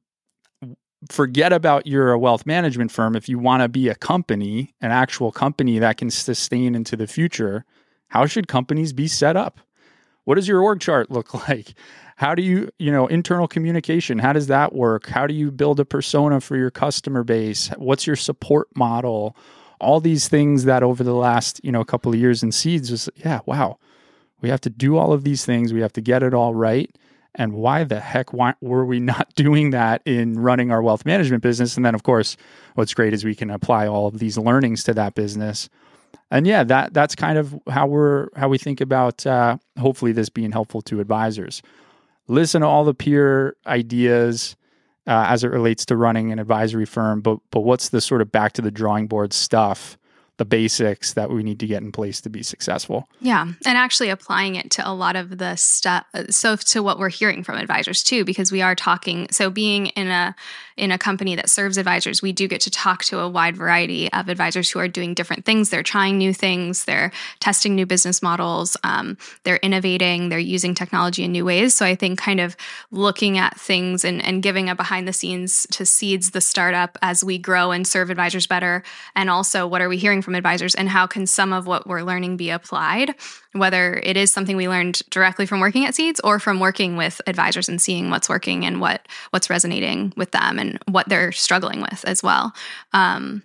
forget 1.10 1.54
about 1.54 1.88
you're 1.88 2.12
a 2.12 2.20
wealth 2.20 2.46
management 2.46 2.92
firm. 2.92 3.16
If 3.16 3.30
you 3.30 3.40
want 3.40 3.64
to 3.64 3.70
be 3.70 3.88
a 3.88 3.96
company 3.96 4.74
an 4.82 4.92
actual 4.92 5.32
company 5.32 5.80
that 5.80 5.98
can 5.98 6.10
sustain 6.10 6.76
into 6.76 6.96
the 6.96 7.08
future 7.08 7.66
how 8.10 8.26
should 8.26 8.48
companies 8.48 8.92
be 8.92 9.08
set 9.08 9.38
up 9.38 9.60
what 10.26 10.36
does 10.36 10.48
your 10.48 10.62
org 10.62 10.80
chart 10.80 11.10
look 11.12 11.34
like? 11.50 11.74
How 12.18 12.36
do 12.36 12.42
you 12.42 12.70
you 12.80 12.92
know 12.92 13.08
internal 13.08 13.48
communication 13.48 14.20
how 14.20 14.34
does 14.34 14.48
that 14.48 14.74
work? 14.74 15.08
How 15.08 15.26
do 15.28 15.34
you 15.34 15.52
build 15.52 15.80
a 15.80 15.86
persona 15.86 16.42
for 16.42 16.58
your 16.58 16.72
customer 16.72 17.24
base? 17.24 17.70
What's 17.78 18.06
your 18.06 18.16
support 18.16 18.68
model? 18.76 19.36
All 19.80 20.02
these 20.02 20.28
things 20.28 20.66
that 20.66 20.84
over 20.84 21.04
the 21.04 21.14
last 21.14 21.62
you 21.64 21.72
know 21.72 21.82
a 21.82 21.86
couple 21.86 22.12
of 22.14 22.20
years 22.20 22.44
in 22.44 22.52
seeds 22.52 22.92
was 22.92 23.10
yeah 23.16 23.40
wow 23.46 23.78
we 24.42 24.50
have 24.50 24.62
to 24.62 24.70
do 24.70 24.98
all 24.98 25.12
of 25.14 25.24
these 25.24 25.46
things. 25.46 25.74
We 25.74 25.82
have 25.82 25.94
to 25.94 26.02
get 26.02 26.24
it 26.24 26.34
all 26.34 26.56
right. 26.56 26.94
And 27.36 27.54
why 27.54 27.84
the 27.84 28.00
heck 28.00 28.34
why, 28.34 28.56
were 28.62 28.86
we 28.86 29.00
not 29.14 29.34
doing 29.36 29.72
that 29.72 30.02
in 30.06 30.40
running 30.40 30.72
our 30.72 30.82
wealth 30.82 31.06
management 31.06 31.44
business? 31.44 31.76
And 31.76 31.86
then 31.86 31.96
of 31.96 32.04
course 32.04 32.38
what's 32.76 32.94
great 32.94 33.14
is 33.14 33.24
we 33.24 33.36
can 33.36 33.50
apply 33.50 33.88
all 33.88 34.08
of 34.08 34.20
these 34.20 34.38
learnings 34.38 34.84
to 34.86 34.94
that 34.94 35.16
business 35.16 35.70
and 36.32 36.48
yeah 36.48 36.64
that 36.64 36.94
that's 36.94 37.16
kind 37.16 37.38
of 37.38 37.58
how 37.70 37.88
we're 37.88 38.28
how 38.36 38.48
we 38.48 38.58
think 38.58 38.82
about 38.82 39.26
uh, 39.26 39.58
hopefully 39.80 40.12
this 40.12 40.30
being 40.30 40.52
helpful 40.52 40.82
to 40.82 41.00
advisors 41.00 41.62
listen 42.28 42.62
to 42.62 42.68
all 42.68 42.84
the 42.84 42.94
peer 42.94 43.56
ideas 43.66 44.56
uh, 45.08 45.26
as 45.28 45.44
it 45.44 45.48
relates 45.48 45.86
to 45.86 45.96
running 45.96 46.32
an 46.32 46.40
advisory 46.40 46.86
firm 46.86 47.22
but 47.22 47.40
but 47.52 47.62
what's 47.62 47.90
the 47.90 48.02
sort 48.02 48.22
of 48.22 48.32
back 48.32 48.54
to 48.54 48.62
the 48.62 48.72
drawing 48.72 49.08
board 49.08 49.34
stuff 49.34 49.98
the 50.40 50.46
basics 50.46 51.14
that 51.14 51.30
we 51.30 51.44
need 51.44 51.60
to 51.60 51.68
get 51.68 51.84
in 51.84 51.92
place 51.92 52.22
to 52.22 52.30
be 52.30 52.42
successful. 52.42 53.10
Yeah. 53.20 53.42
And 53.42 53.78
actually 53.78 54.08
applying 54.08 54.56
it 54.56 54.72
to 54.72 54.90
a 54.90 54.94
lot 54.94 55.18
of 55.18 55.38
the 55.38 55.58
stuff. 55.58 56.06
So, 56.30 56.56
to 56.56 56.82
what 56.82 56.98
we're 56.98 57.10
hearing 57.10 57.44
from 57.44 57.58
advisors 57.58 58.02
too, 58.02 58.24
because 58.24 58.50
we 58.50 58.62
are 58.62 58.74
talking. 58.74 59.28
So, 59.32 59.50
being 59.50 59.88
in 59.88 60.08
a, 60.08 60.34
in 60.80 60.92
a 60.92 60.98
company 60.98 61.36
that 61.36 61.50
serves 61.50 61.78
advisors, 61.78 62.22
we 62.22 62.32
do 62.32 62.48
get 62.48 62.62
to 62.62 62.72
talk 62.72 63.04
to 63.06 63.20
a 63.20 63.30
wide 63.30 63.58
variety 63.58 64.12
of 64.14 64.30
advisors 64.30 64.70
who 64.70 64.80
are 64.80 64.88
doing 64.88 65.14
different 65.14 65.46
things. 65.46 65.70
They're 65.70 65.84
trying 65.84 66.18
new 66.18 66.34
things, 66.34 66.86
they're 66.86 67.12
testing 67.40 67.76
new 67.76 67.86
business 67.86 68.22
models, 68.22 68.78
um, 68.84 69.18
they're 69.44 69.58
innovating, 69.58 70.30
they're 70.30 70.40
using 70.40 70.74
technology 70.74 71.24
in 71.24 71.32
new 71.34 71.46
ways. 71.46 71.76
So 71.76 71.86
I 71.86 71.96
think 71.96 72.18
kind 72.18 72.40
of 72.40 72.56
looking 72.92 73.38
at 73.38 73.60
things 73.60 74.06
and, 74.06 74.24
and 74.24 74.42
giving 74.42 74.70
a 74.70 74.76
behind 74.76 75.08
the 75.08 75.14
scenes 75.14 75.68
to 75.72 75.86
seeds 75.86 76.32
the 76.32 76.42
startup 76.42 76.98
as 77.02 77.24
we 77.24 77.38
grow 77.38 77.72
and 77.72 77.86
serve 77.86 78.10
advisors 78.10 78.48
better. 78.48 78.82
And 79.16 79.30
also, 79.30 79.68
what 79.68 79.82
are 79.82 79.90
we 79.90 79.98
hearing 79.98 80.22
from 80.22 80.36
advisors 80.36 80.76
and 80.76 80.88
how 80.88 81.06
can 81.08 81.28
some 81.28 81.52
of 81.52 81.68
what 81.68 81.88
we're 81.88 82.04
learning 82.04 82.38
be 82.38 82.50
applied? 82.50 83.16
Whether 83.54 83.96
it 84.04 84.16
is 84.16 84.32
something 84.32 84.56
we 84.56 84.70
learned 84.70 85.02
directly 85.10 85.46
from 85.46 85.60
working 85.60 85.86
at 85.86 85.96
Seeds 85.96 86.20
or 86.24 86.40
from 86.40 86.60
working 86.60 86.98
with 86.98 87.20
advisors 87.26 87.68
and 87.68 87.82
seeing 87.82 88.12
what's 88.12 88.30
working 88.30 88.66
and 88.66 88.80
what 88.80 89.08
what's 89.32 89.50
resonating 89.50 90.14
with 90.16 90.32
them 90.32 90.60
and 90.60 90.80
what 90.88 91.10
they're 91.10 91.32
struggling 91.32 91.82
with 91.82 92.06
as 92.06 92.22
well. 92.22 92.54
Um, 92.94 93.44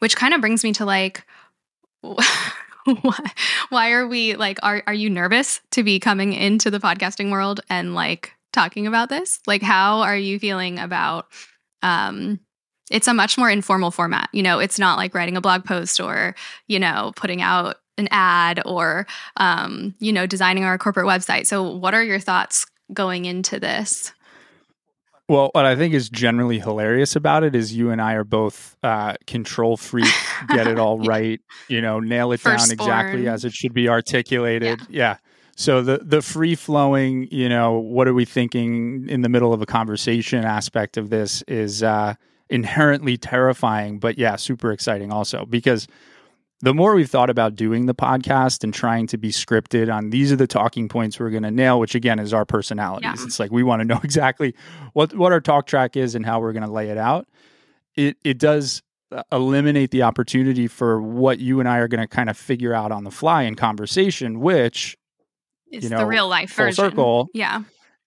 which 0.00 0.16
kind 0.16 0.34
of 0.34 0.40
brings 0.40 0.64
me 0.64 0.72
to 0.74 0.84
like, 0.84 1.24
why 3.70 3.90
are 3.92 4.06
we 4.06 4.34
like, 4.36 4.58
are, 4.62 4.82
are 4.86 4.94
you 4.94 5.10
nervous 5.10 5.60
to 5.72 5.82
be 5.82 5.98
coming 5.98 6.32
into 6.32 6.70
the 6.70 6.78
podcasting 6.78 7.30
world 7.30 7.60
and 7.68 7.94
like 7.94 8.32
talking 8.52 8.86
about 8.86 9.08
this? 9.08 9.40
Like, 9.46 9.62
how 9.62 10.00
are 10.00 10.16
you 10.16 10.38
feeling 10.38 10.78
about, 10.78 11.26
um, 11.82 12.40
it's 12.90 13.08
a 13.08 13.14
much 13.14 13.36
more 13.36 13.50
informal 13.50 13.90
format. 13.90 14.28
You 14.32 14.42
know, 14.42 14.60
it's 14.60 14.78
not 14.78 14.96
like 14.96 15.14
writing 15.14 15.36
a 15.36 15.40
blog 15.40 15.64
post 15.64 15.98
or, 15.98 16.36
you 16.68 16.78
know, 16.78 17.12
putting 17.16 17.42
out 17.42 17.76
an 17.98 18.08
ad 18.10 18.62
or, 18.64 19.06
um, 19.36 19.94
you 19.98 20.12
know, 20.12 20.26
designing 20.26 20.64
our 20.64 20.78
corporate 20.78 21.06
website. 21.06 21.46
So, 21.46 21.62
what 21.62 21.94
are 21.94 22.02
your 22.02 22.20
thoughts 22.20 22.66
going 22.92 23.24
into 23.24 23.58
this? 23.58 24.12
Well, 25.28 25.50
what 25.54 25.66
I 25.66 25.74
think 25.74 25.92
is 25.92 26.08
generally 26.08 26.60
hilarious 26.60 27.16
about 27.16 27.42
it 27.42 27.56
is 27.56 27.74
you 27.74 27.90
and 27.90 28.00
I 28.00 28.12
are 28.14 28.22
both 28.22 28.76
uh, 28.84 29.14
control 29.26 29.76
freak, 29.76 30.12
get 30.48 30.68
it 30.68 30.78
all 30.78 30.98
right, 31.08 31.40
you 31.68 31.80
know, 31.80 31.98
nail 31.98 32.30
it 32.30 32.44
down 32.44 32.70
exactly 32.70 33.28
as 33.28 33.44
it 33.44 33.52
should 33.52 33.74
be 33.74 33.88
articulated. 33.88 34.80
Yeah. 34.82 34.86
yeah. 34.88 35.16
So 35.56 35.82
the 35.82 35.98
the 35.98 36.22
free 36.22 36.54
flowing, 36.54 37.26
you 37.32 37.48
know, 37.48 37.72
what 37.72 38.06
are 38.06 38.14
we 38.14 38.24
thinking 38.24 39.08
in 39.08 39.22
the 39.22 39.28
middle 39.28 39.52
of 39.52 39.60
a 39.62 39.66
conversation 39.66 40.44
aspect 40.44 40.96
of 40.96 41.10
this 41.10 41.42
is 41.48 41.82
uh, 41.82 42.14
inherently 42.48 43.16
terrifying, 43.16 43.98
but 43.98 44.18
yeah, 44.18 44.36
super 44.36 44.70
exciting 44.70 45.10
also 45.10 45.44
because 45.44 45.88
the 46.66 46.74
more 46.74 46.96
we've 46.96 47.08
thought 47.08 47.30
about 47.30 47.54
doing 47.54 47.86
the 47.86 47.94
podcast 47.94 48.64
and 48.64 48.74
trying 48.74 49.06
to 49.06 49.16
be 49.16 49.30
scripted 49.30 49.88
on 49.88 50.10
these 50.10 50.32
are 50.32 50.36
the 50.36 50.48
talking 50.48 50.88
points 50.88 51.20
we're 51.20 51.30
going 51.30 51.44
to 51.44 51.50
nail, 51.52 51.78
which 51.78 51.94
again 51.94 52.18
is 52.18 52.34
our 52.34 52.44
personalities. 52.44 53.20
Yeah. 53.20 53.24
It's 53.24 53.38
like 53.38 53.52
we 53.52 53.62
want 53.62 53.82
to 53.82 53.84
know 53.84 54.00
exactly 54.04 54.52
what 54.92 55.14
what 55.14 55.30
our 55.30 55.40
talk 55.40 55.68
track 55.68 55.96
is 55.96 56.16
and 56.16 56.26
how 56.26 56.40
we're 56.40 56.52
going 56.52 56.64
to 56.64 56.70
lay 56.72 56.90
it 56.90 56.98
out. 56.98 57.28
It 57.94 58.16
it 58.24 58.40
does 58.40 58.82
uh, 59.12 59.22
eliminate 59.30 59.92
the 59.92 60.02
opportunity 60.02 60.66
for 60.66 61.00
what 61.00 61.38
you 61.38 61.60
and 61.60 61.68
I 61.68 61.78
are 61.78 61.86
going 61.86 62.00
to 62.00 62.08
kind 62.08 62.28
of 62.28 62.36
figure 62.36 62.74
out 62.74 62.90
on 62.90 63.04
the 63.04 63.12
fly 63.12 63.44
in 63.44 63.54
conversation, 63.54 64.40
which 64.40 64.96
is 65.70 65.84
you 65.84 65.90
know, 65.90 65.98
the 65.98 66.06
real 66.06 66.26
life 66.26 66.50
full 66.50 66.64
version. 66.64 66.84
circle. 66.84 67.28
Yeah, 67.32 67.62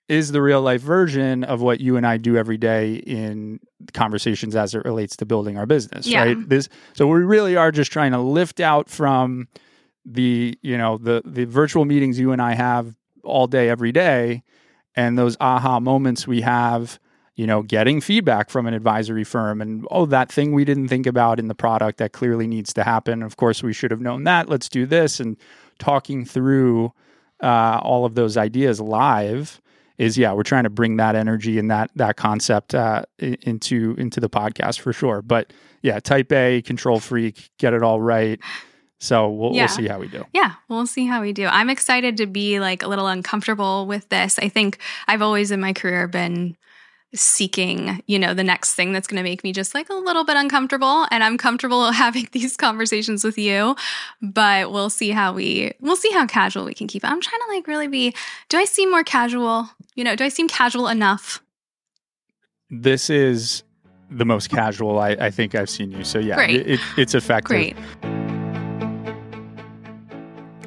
is 0.09 0.31
the 0.31 0.41
real 0.41 0.61
life 0.61 0.81
version 0.81 1.43
of 1.45 1.61
what 1.61 1.79
you 1.79 1.95
and 1.95 2.05
I 2.05 2.17
do 2.17 2.35
every 2.35 2.57
day 2.57 2.95
in 2.95 3.59
conversations 3.93 4.55
as 4.55 4.75
it 4.75 4.83
relates 4.83 5.15
to 5.17 5.25
building 5.25 5.57
our 5.57 5.65
business, 5.65 6.07
Yeah. 6.07 6.23
right? 6.23 6.49
This 6.49 6.67
so 6.93 7.07
we 7.07 7.19
really 7.23 7.55
are 7.55 7.71
just 7.71 7.91
trying 7.91 8.11
to 8.11 8.19
lift 8.19 8.59
out 8.59 8.89
from 8.89 9.47
the, 10.05 10.57
you 10.61 10.77
know, 10.77 10.97
the 10.97 11.21
the 11.25 11.45
virtual 11.45 11.85
meetings 11.85 12.19
you 12.19 12.31
and 12.31 12.41
I 12.41 12.53
have 12.55 12.95
all 13.23 13.47
day 13.47 13.69
every 13.69 13.91
day 13.91 14.43
and 14.95 15.17
those 15.17 15.37
aha 15.39 15.79
moments 15.79 16.25
we 16.27 16.41
have, 16.41 16.99
you 17.35 17.45
know, 17.45 17.61
getting 17.61 18.01
feedback 18.01 18.49
from 18.49 18.65
an 18.65 18.73
advisory 18.73 19.23
firm 19.23 19.61
and 19.61 19.85
oh 19.91 20.05
that 20.07 20.31
thing 20.31 20.53
we 20.53 20.65
didn't 20.65 20.87
think 20.87 21.05
about 21.05 21.37
in 21.39 21.47
the 21.47 21.55
product 21.55 21.99
that 21.99 22.13
clearly 22.13 22.47
needs 22.47 22.73
to 22.73 22.83
happen. 22.83 23.21
Of 23.21 23.37
course, 23.37 23.61
we 23.61 23.73
should 23.73 23.91
have 23.91 24.01
known 24.01 24.23
that. 24.23 24.49
Let's 24.49 24.69
do 24.69 24.85
this 24.87 25.19
and 25.19 25.37
talking 25.77 26.25
through 26.25 26.91
uh, 27.43 27.79
all 27.83 28.05
of 28.05 28.15
those 28.15 28.35
ideas 28.37 28.81
live 28.81 29.61
is 29.99 30.17
yeah 30.17 30.33
we're 30.33 30.41
trying 30.41 30.63
to 30.63 30.69
bring 30.71 30.97
that 30.97 31.15
energy 31.15 31.59
and 31.59 31.69
that 31.69 31.91
that 31.95 32.15
concept 32.17 32.73
uh, 32.73 33.03
into 33.19 33.93
into 33.99 34.19
the 34.19 34.29
podcast 34.29 34.79
for 34.79 34.91
sure 34.91 35.21
but 35.21 35.53
yeah 35.83 35.99
type 35.99 36.31
a 36.31 36.61
control 36.63 36.99
freak 36.99 37.51
get 37.59 37.73
it 37.73 37.83
all 37.83 38.01
right 38.01 38.39
so 39.01 39.29
we'll, 39.29 39.53
Yeah. 39.53 39.61
we'll 39.63 39.67
see 39.69 39.87
how 39.87 39.99
we 39.99 40.07
do 40.09 40.25
Yeah, 40.33 40.55
we'll 40.67 40.85
see 40.87 41.05
how 41.05 41.21
we 41.21 41.31
do. 41.31 41.45
I'm 41.45 41.69
excited 41.69 42.17
to 42.17 42.25
be 42.25 42.59
like 42.59 42.83
a 42.83 42.87
little 42.89 43.07
uncomfortable 43.07 43.85
with 43.87 44.09
this. 44.09 44.37
I 44.39 44.49
think 44.49 44.77
I've 45.07 45.21
always 45.21 45.51
in 45.51 45.61
my 45.61 45.71
career 45.71 46.09
been 46.09 46.57
seeking, 47.13 48.03
you 48.05 48.19
know, 48.19 48.33
the 48.33 48.43
next 48.43 48.75
thing 48.75 48.93
that's 48.93 49.07
going 49.07 49.17
to 49.17 49.23
make 49.23 49.43
me 49.43 49.51
just 49.51 49.73
like 49.73 49.89
a 49.89 49.95
little 49.95 50.23
bit 50.23 50.37
uncomfortable 50.37 51.07
and 51.11 51.23
I'm 51.23 51.37
comfortable 51.37 51.91
having 51.91 52.27
these 52.31 52.55
conversations 52.55 53.23
with 53.23 53.37
you, 53.37 53.75
but 54.21 54.71
we'll 54.71 54.89
see 54.89 55.09
how 55.09 55.33
we 55.33 55.73
we'll 55.79 55.95
see 55.95 56.11
how 56.11 56.27
casual 56.27 56.65
we 56.65 56.73
can 56.73 56.87
keep 56.87 57.03
it. 57.03 57.09
I'm 57.09 57.21
trying 57.21 57.41
to 57.41 57.55
like 57.55 57.67
really 57.67 57.87
be 57.87 58.13
do 58.49 58.57
I 58.57 58.65
seem 58.65 58.91
more 58.91 59.03
casual? 59.03 59.69
You 59.95 60.03
know, 60.03 60.15
do 60.15 60.23
I 60.23 60.29
seem 60.29 60.47
casual 60.47 60.87
enough? 60.87 61.41
this 62.69 63.09
is 63.09 63.63
the 64.11 64.25
most 64.25 64.49
casual 64.49 64.99
I, 64.99 65.09
I 65.11 65.29
think 65.29 65.55
I've 65.55 65.69
seen 65.69 65.91
you. 65.91 66.03
So 66.03 66.19
yeah, 66.19 66.39
it, 66.41 66.67
it, 66.67 66.79
it's 66.97 67.15
effective. 67.15 67.47
Great. 67.47 67.77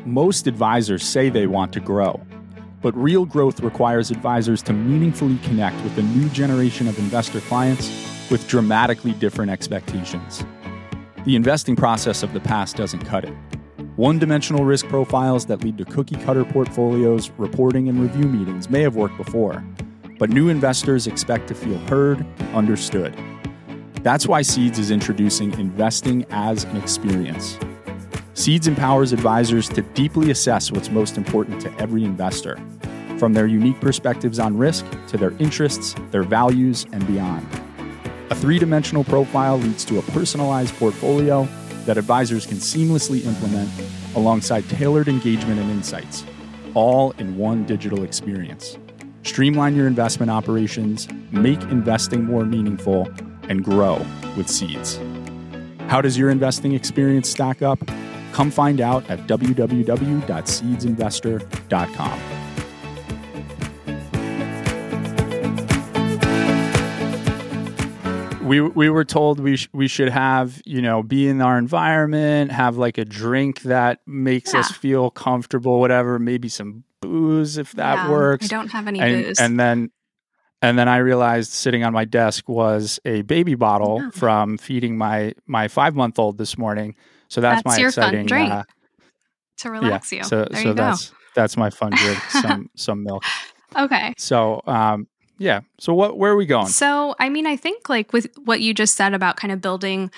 Most 0.05 0.47
advisors 0.47 1.03
say 1.03 1.29
they 1.29 1.47
want 1.47 1.73
to 1.75 1.81
grow, 1.81 2.21
but 2.83 2.95
real 2.97 3.25
growth 3.25 3.61
requires 3.61 4.11
advisors 4.11 4.61
to 4.65 4.73
meaningfully 4.73 5.39
connect 5.39 5.83
with 5.85 5.97
a 5.97 6.03
new 6.03 6.29
generation 6.31 6.89
of 6.89 6.99
investor 6.99 7.41
clients 7.41 7.89
with 8.31 8.47
dramatically 8.49 9.13
different 9.13 9.51
expectations. 9.51 10.45
The 11.25 11.37
investing 11.37 11.77
process 11.77 12.23
of 12.23 12.33
the 12.33 12.41
past 12.41 12.77
doesn't 12.77 13.07
cut 13.07 13.25
it. 13.25 13.35
One 13.97 14.19
dimensional 14.19 14.65
risk 14.65 14.89
profiles 14.89 15.47
that 15.47 15.63
lead 15.63 15.79
to 15.79 15.85
cookie 15.85 16.17
cutter 16.17 16.45
portfolios, 16.45 17.31
reporting, 17.39 17.89
and 17.89 18.01
review 18.01 18.25
meetings 18.25 18.69
may 18.69 18.81
have 18.81 18.97
worked 18.97 19.17
before, 19.17 19.65
but 20.19 20.31
new 20.31 20.49
investors 20.49 21.07
expect 21.07 21.47
to 21.49 21.55
feel 21.55 21.79
heard 21.87 22.27
understood. 22.55 23.17
That's 24.03 24.27
why 24.27 24.43
Seeds 24.43 24.81
is 24.81 24.91
introducing 24.91 25.53
investing 25.61 26.25
as 26.31 26.65
an 26.65 26.77
experience. 26.77 27.57
Seeds 28.35 28.67
empowers 28.67 29.13
advisors 29.13 29.69
to 29.69 29.83
deeply 29.83 30.31
assess 30.31 30.73
what's 30.73 30.89
most 30.89 31.19
important 31.19 31.61
to 31.61 31.79
every 31.79 32.03
investor, 32.03 32.59
from 33.19 33.35
their 33.35 33.47
unique 33.47 33.79
perspectives 33.79 34.39
on 34.39 34.57
risk 34.57 34.87
to 35.09 35.19
their 35.19 35.33
interests, 35.33 35.95
their 36.11 36.23
values, 36.23 36.87
and 36.93 37.07
beyond. 37.07 37.47
A 38.31 38.35
three 38.35 38.59
dimensional 38.59 39.05
profile 39.05 39.59
leads 39.59 39.85
to 39.85 39.99
a 39.99 40.03
personalized 40.03 40.75
portfolio 40.77 41.47
that 41.85 41.99
advisors 41.99 42.47
can 42.47 42.57
seamlessly 42.57 43.23
implement 43.27 43.71
alongside 44.17 44.67
tailored 44.71 45.09
engagement 45.09 45.61
and 45.61 45.71
insights, 45.71 46.25
all 46.73 47.11
in 47.19 47.37
one 47.37 47.67
digital 47.67 48.03
experience. 48.03 48.79
Streamline 49.25 49.77
your 49.77 49.87
investment 49.87 50.31
operations, 50.31 51.07
make 51.33 51.61
investing 51.65 52.25
more 52.25 52.47
meaningful, 52.47 53.11
and 53.51 53.63
grow 53.63 54.05
with 54.39 54.49
Seeds. 54.49 54.99
How 55.89 56.01
does 56.01 56.17
your 56.17 56.31
investing 56.31 56.73
experience 56.73 57.29
stack 57.29 57.61
up? 57.61 57.79
Come 58.33 58.51
find 58.51 58.81
out 58.81 59.09
at 59.11 59.27
www.seedsinvestor.com. 59.27 62.21
we 68.43 68.61
we 68.61 68.91
were 68.91 69.05
told 69.05 69.39
we 69.39 69.57
sh- 69.57 69.69
we 69.73 69.87
should 69.87 70.09
have 70.09 70.61
you 70.67 70.83
know 70.83 71.03
be 71.03 71.29
in 71.29 71.41
our 71.41 71.59
environment, 71.59 72.51
have 72.51 72.77
like 72.77 72.99
a 72.99 73.05
drink 73.05 73.63
that 73.63 74.01
makes 74.07 74.53
us 74.55 74.71
feel 74.73 75.11
comfortable, 75.11 75.79
whatever. 75.79 76.19
Maybe 76.19 76.49
some 76.49 76.83
booze 77.01 77.57
if 77.57 77.73
that 77.73 77.95
Yeah, 77.95 78.11
works. 78.11 78.47
I 78.47 78.49
don't 78.49 78.71
have 78.73 78.89
any 78.89 79.01
and, 79.01 79.25
booze. 79.25 79.39
and 79.39 79.61
then 79.61 79.91
and 80.61 80.77
then 80.79 80.89
I 80.89 80.99
realized 80.99 81.53
sitting 81.53 81.85
on 81.85 81.93
my 81.93 82.05
desk 82.05 82.49
was 82.49 82.99
a 83.05 83.23
baby 83.23 83.55
bottle 83.55 84.01
Yeah. 84.03 84.11
from 84.11 84.59
feeding 84.59 84.99
my 84.99 85.35
my 85.47 85.69
five 85.69 85.95
month 85.95 86.19
old 86.19 86.37
this 86.37 86.59
morning. 86.59 86.97
So 87.33 87.41
that's, 87.41 87.63
That's 87.63 87.79
my 87.79 87.81
your 87.81 87.91
fun 87.91 88.05
exciting 88.05 88.27
drink. 88.27 88.53
uh, 88.53 88.65
to 89.57 89.71
relax 89.71 90.13
yeah. 90.13 90.19
you. 90.19 90.25
So 90.25 90.45
there 90.51 90.63
so 90.63 90.69
you 90.69 90.75
go. 90.75 90.83
that's 90.83 91.13
that's 91.35 91.57
my 91.57 91.71
fun 91.71 91.93
drink. 91.93 92.19
some 92.29 92.69
some 92.77 93.05
milk. 93.05 93.25
Okay. 93.75 94.13
So 94.19 94.61
um 94.67 95.07
yeah. 95.39 95.61
So 95.81 95.95
what 95.95 96.19
where 96.19 96.31
are 96.31 96.37
we 96.37 96.45
going? 96.45 96.67
So, 96.67 97.15
I 97.19 97.31
mean, 97.31 97.47
I 97.47 97.57
think 97.57 97.89
like 97.89 98.13
with 98.13 98.27
what 98.45 98.61
you 98.61 98.75
just 98.75 98.97
said 98.97 99.15
about 99.15 99.37
kind 99.37 99.51
of 99.51 99.63
building 99.63 100.11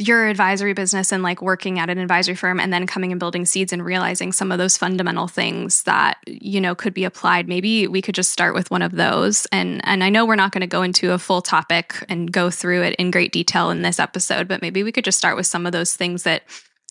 your 0.00 0.26
advisory 0.26 0.72
business 0.72 1.12
and 1.12 1.22
like 1.22 1.42
working 1.42 1.78
at 1.78 1.90
an 1.90 1.98
advisory 1.98 2.34
firm 2.34 2.58
and 2.58 2.72
then 2.72 2.86
coming 2.86 3.12
and 3.12 3.18
building 3.20 3.44
seeds 3.44 3.72
and 3.72 3.84
realizing 3.84 4.32
some 4.32 4.50
of 4.50 4.58
those 4.58 4.76
fundamental 4.76 5.28
things 5.28 5.82
that 5.84 6.18
you 6.26 6.60
know 6.60 6.74
could 6.74 6.94
be 6.94 7.04
applied. 7.04 7.48
Maybe 7.48 7.86
we 7.86 8.00
could 8.02 8.14
just 8.14 8.30
start 8.30 8.54
with 8.54 8.70
one 8.70 8.82
of 8.82 8.92
those. 8.92 9.46
And 9.52 9.80
and 9.84 10.02
I 10.02 10.08
know 10.08 10.24
we're 10.26 10.36
not 10.36 10.52
going 10.52 10.62
to 10.62 10.66
go 10.66 10.82
into 10.82 11.12
a 11.12 11.18
full 11.18 11.42
topic 11.42 12.04
and 12.08 12.32
go 12.32 12.50
through 12.50 12.82
it 12.82 12.94
in 12.96 13.10
great 13.10 13.32
detail 13.32 13.70
in 13.70 13.82
this 13.82 13.98
episode 13.98 14.48
but 14.48 14.62
maybe 14.62 14.82
we 14.82 14.92
could 14.92 15.04
just 15.04 15.18
start 15.18 15.36
with 15.36 15.46
some 15.46 15.66
of 15.66 15.72
those 15.72 15.96
things 15.96 16.22
that 16.22 16.42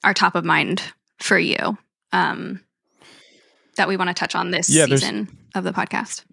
are 0.03 0.13
top 0.13 0.35
of 0.35 0.45
mind 0.45 0.81
for 1.17 1.37
you 1.37 1.77
um 2.11 2.61
that 3.75 3.87
we 3.87 3.97
want 3.97 4.09
to 4.09 4.13
touch 4.13 4.35
on 4.35 4.51
this 4.51 4.69
Yeah, 4.69 4.85
season 4.85 5.27
of 5.55 5.63
the 5.63 5.71
podcast. 5.71 6.25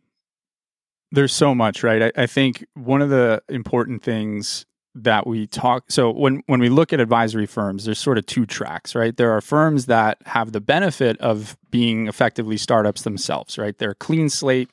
There's 1.13 1.33
so 1.33 1.55
much 1.55 1.83
right? 1.83 2.13
I, 2.17 2.23
I 2.23 2.27
think 2.27 2.67
one 2.75 3.03
of 3.03 3.11
the 3.11 3.43
important 3.49 4.03
things 4.03 4.67
that 5.05 5.27
we 5.27 5.47
talk 5.47 5.85
so 5.89 6.11
when 6.11 6.43
when 6.47 6.61
we 6.61 6.69
look 6.69 6.93
at 6.93 7.01
advisory 7.01 7.47
firms 7.47 7.85
there's 7.85 7.99
sort 7.99 8.19
of 8.19 8.27
two 8.27 8.47
tracks 8.47 8.95
right? 8.95 9.17
There 9.17 9.31
are 9.31 9.41
firms 9.41 9.87
that 9.87 10.19
have 10.27 10.53
the 10.53 10.61
benefit 10.61 11.19
of 11.21 11.57
being 11.71 12.09
effectively 12.09 12.57
startups 12.57 13.03
themselves 13.03 13.59
right? 13.59 13.77
They're 13.77 13.95
clean 13.95 14.29
slate 14.29 14.71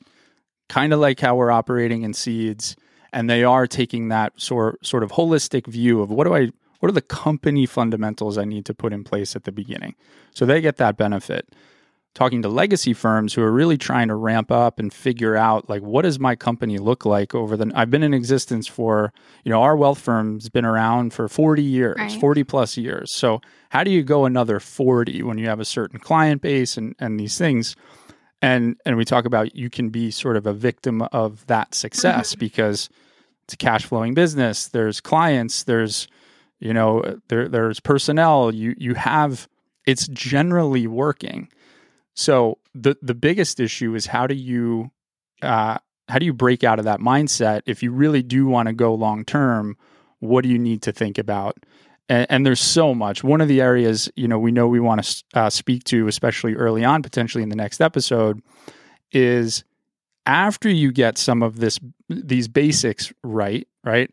kind 0.68 0.92
of 0.92 1.00
like 1.00 1.20
how 1.20 1.36
we're 1.36 1.50
operating 1.50 2.02
in 2.02 2.14
seeds 2.14 2.76
and 3.12 3.30
they 3.30 3.44
are 3.44 3.66
taking 3.66 4.08
that 4.08 4.32
sort 4.40 4.84
sort 4.84 5.02
of 5.02 5.12
holistic 5.12 5.66
view 5.66 6.00
of 6.00 6.10
what 6.10 6.24
do 6.24 6.34
I 6.34 6.50
what 6.80 6.88
are 6.88 6.92
the 6.92 7.00
company 7.00 7.64
fundamentals 7.64 8.36
I 8.36 8.44
need 8.44 8.66
to 8.66 8.74
put 8.74 8.92
in 8.92 9.04
place 9.04 9.34
at 9.34 9.44
the 9.44 9.52
beginning? 9.52 9.94
So 10.34 10.44
they 10.44 10.60
get 10.60 10.76
that 10.76 10.98
benefit 10.98 11.48
talking 12.14 12.42
to 12.42 12.48
legacy 12.48 12.92
firms 12.92 13.34
who 13.34 13.42
are 13.42 13.50
really 13.50 13.76
trying 13.76 14.08
to 14.08 14.14
ramp 14.14 14.50
up 14.50 14.78
and 14.78 14.92
figure 14.92 15.36
out 15.36 15.68
like 15.68 15.82
what 15.82 16.02
does 16.02 16.18
my 16.18 16.36
company 16.36 16.78
look 16.78 17.04
like 17.04 17.34
over 17.34 17.56
the 17.56 17.70
I've 17.74 17.90
been 17.90 18.02
in 18.02 18.14
existence 18.14 18.66
for 18.66 19.12
you 19.44 19.50
know 19.50 19.62
our 19.62 19.76
wealth 19.76 19.98
firm's 19.98 20.48
been 20.48 20.64
around 20.64 21.12
for 21.12 21.28
40 21.28 21.62
years 21.62 21.96
Right. 21.98 22.20
40 22.20 22.44
plus 22.44 22.76
years. 22.76 23.12
So 23.12 23.40
how 23.70 23.84
do 23.84 23.90
you 23.90 24.02
go 24.02 24.24
another 24.24 24.60
40 24.60 25.22
when 25.22 25.38
you 25.38 25.48
have 25.48 25.60
a 25.60 25.64
certain 25.64 25.98
client 25.98 26.40
base 26.42 26.76
and 26.76 26.94
and 26.98 27.18
these 27.18 27.36
things? 27.36 27.76
And 28.40 28.76
and 28.84 28.96
we 28.96 29.04
talk 29.04 29.24
about 29.24 29.56
you 29.56 29.70
can 29.70 29.90
be 29.90 30.10
sort 30.10 30.36
of 30.36 30.46
a 30.46 30.52
victim 30.52 31.02
of 31.02 31.46
that 31.46 31.74
success 31.74 32.32
mm-hmm. 32.32 32.40
because 32.40 32.88
it's 33.44 33.54
a 33.54 33.56
cash 33.58 33.84
flowing 33.84 34.14
business 34.14 34.68
there's 34.68 35.00
clients 35.00 35.64
there's 35.64 36.08
you 36.60 36.72
know 36.72 37.02
there 37.28 37.46
there's 37.48 37.78
personnel 37.78 38.52
you 38.54 38.74
you 38.78 38.94
have 38.94 39.48
it's 39.86 40.08
generally 40.08 40.86
working 40.86 41.48
so 42.14 42.58
the 42.74 42.96
the 43.02 43.14
biggest 43.14 43.60
issue 43.60 43.94
is 43.94 44.06
how 44.06 44.26
do 44.26 44.34
you 44.34 44.90
uh, 45.42 45.78
how 46.08 46.18
do 46.18 46.26
you 46.26 46.32
break 46.32 46.64
out 46.64 46.78
of 46.78 46.84
that 46.84 47.00
mindset 47.00 47.62
if 47.66 47.82
you 47.82 47.90
really 47.90 48.22
do 48.22 48.46
want 48.46 48.68
to 48.68 48.72
go 48.72 48.94
long 48.94 49.24
term? 49.24 49.76
What 50.20 50.42
do 50.42 50.48
you 50.48 50.58
need 50.58 50.82
to 50.82 50.92
think 50.92 51.18
about? 51.18 51.58
And, 52.08 52.26
and 52.30 52.46
there's 52.46 52.60
so 52.60 52.94
much. 52.94 53.24
One 53.24 53.40
of 53.40 53.48
the 53.48 53.60
areas 53.60 54.10
you 54.14 54.28
know 54.28 54.38
we 54.38 54.52
know 54.52 54.68
we 54.68 54.80
want 54.80 55.04
to 55.04 55.24
uh, 55.34 55.50
speak 55.50 55.84
to, 55.84 56.06
especially 56.06 56.54
early 56.54 56.84
on, 56.84 57.02
potentially 57.02 57.42
in 57.42 57.48
the 57.48 57.56
next 57.56 57.80
episode, 57.80 58.40
is 59.12 59.64
after 60.26 60.70
you 60.70 60.92
get 60.92 61.18
some 61.18 61.42
of 61.42 61.58
this 61.58 61.80
these 62.08 62.48
basics 62.48 63.12
right, 63.22 63.66
right? 63.82 64.10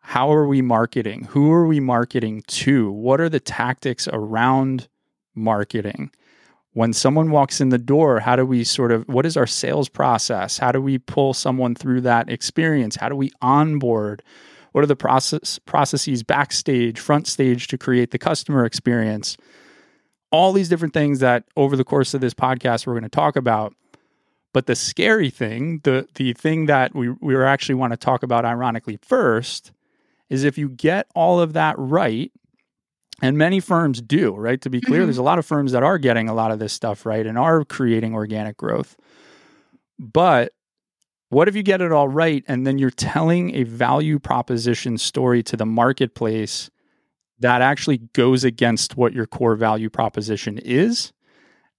How 0.00 0.32
are 0.32 0.46
we 0.46 0.62
marketing? 0.62 1.28
Who 1.30 1.52
are 1.52 1.66
we 1.66 1.78
marketing 1.80 2.42
to? 2.48 2.90
What 2.90 3.20
are 3.20 3.28
the 3.28 3.40
tactics 3.40 4.08
around 4.12 4.88
marketing? 5.34 6.10
When 6.74 6.92
someone 6.92 7.30
walks 7.30 7.60
in 7.60 7.68
the 7.68 7.78
door, 7.78 8.20
how 8.20 8.34
do 8.36 8.46
we 8.46 8.64
sort 8.64 8.92
of 8.92 9.06
what 9.08 9.26
is 9.26 9.36
our 9.36 9.46
sales 9.46 9.88
process? 9.88 10.58
How 10.58 10.72
do 10.72 10.80
we 10.80 10.98
pull 10.98 11.34
someone 11.34 11.74
through 11.74 12.00
that 12.02 12.30
experience? 12.30 12.96
How 12.96 13.08
do 13.08 13.16
we 13.16 13.30
onboard? 13.42 14.22
What 14.72 14.82
are 14.82 14.86
the 14.86 14.96
process 14.96 15.58
processes 15.58 16.22
backstage, 16.22 16.98
front 16.98 17.26
stage 17.26 17.68
to 17.68 17.78
create 17.78 18.10
the 18.10 18.18
customer 18.18 18.64
experience? 18.64 19.36
All 20.30 20.52
these 20.52 20.70
different 20.70 20.94
things 20.94 21.20
that 21.20 21.44
over 21.56 21.76
the 21.76 21.84
course 21.84 22.14
of 22.14 22.22
this 22.22 22.32
podcast 22.32 22.86
we're 22.86 22.94
going 22.94 23.02
to 23.02 23.10
talk 23.10 23.36
about. 23.36 23.74
But 24.54 24.66
the 24.66 24.74
scary 24.74 25.30
thing, 25.30 25.80
the 25.84 26.08
the 26.14 26.32
thing 26.32 26.66
that 26.66 26.94
we 26.94 27.10
we 27.10 27.36
actually 27.36 27.74
want 27.74 27.92
to 27.92 27.98
talk 27.98 28.22
about 28.22 28.46
ironically 28.46 28.98
first 29.02 29.72
is 30.30 30.44
if 30.44 30.56
you 30.56 30.70
get 30.70 31.06
all 31.14 31.38
of 31.38 31.52
that 31.52 31.74
right, 31.78 32.32
and 33.22 33.38
many 33.38 33.60
firms 33.60 34.02
do, 34.02 34.34
right? 34.34 34.60
To 34.62 34.68
be 34.70 34.80
clear, 34.80 35.02
Mhm. 35.02 35.06
there's 35.06 35.18
a 35.18 35.22
lot 35.22 35.38
of 35.38 35.46
firms 35.46 35.72
that 35.72 35.82
are 35.82 35.96
getting 35.98 36.28
a 36.28 36.34
lot 36.34 36.50
of 36.50 36.58
this 36.58 36.72
stuff 36.72 37.06
right 37.06 37.26
and 37.26 37.38
are 37.38 37.64
creating 37.64 38.14
organic 38.14 38.56
growth. 38.56 38.96
But 39.98 40.52
what 41.28 41.48
if 41.48 41.56
you 41.56 41.62
get 41.62 41.80
it 41.80 41.92
all 41.92 42.08
right 42.08 42.44
and 42.48 42.66
then 42.66 42.78
you're 42.78 42.90
telling 42.90 43.54
a 43.54 43.62
value 43.64 44.18
proposition 44.18 44.98
story 44.98 45.42
to 45.44 45.56
the 45.56 45.66
marketplace 45.66 46.70
that 47.38 47.62
actually 47.62 47.98
goes 48.12 48.44
against 48.44 48.96
what 48.96 49.12
your 49.12 49.26
core 49.26 49.56
value 49.56 49.88
proposition 49.90 50.58
is 50.58 51.12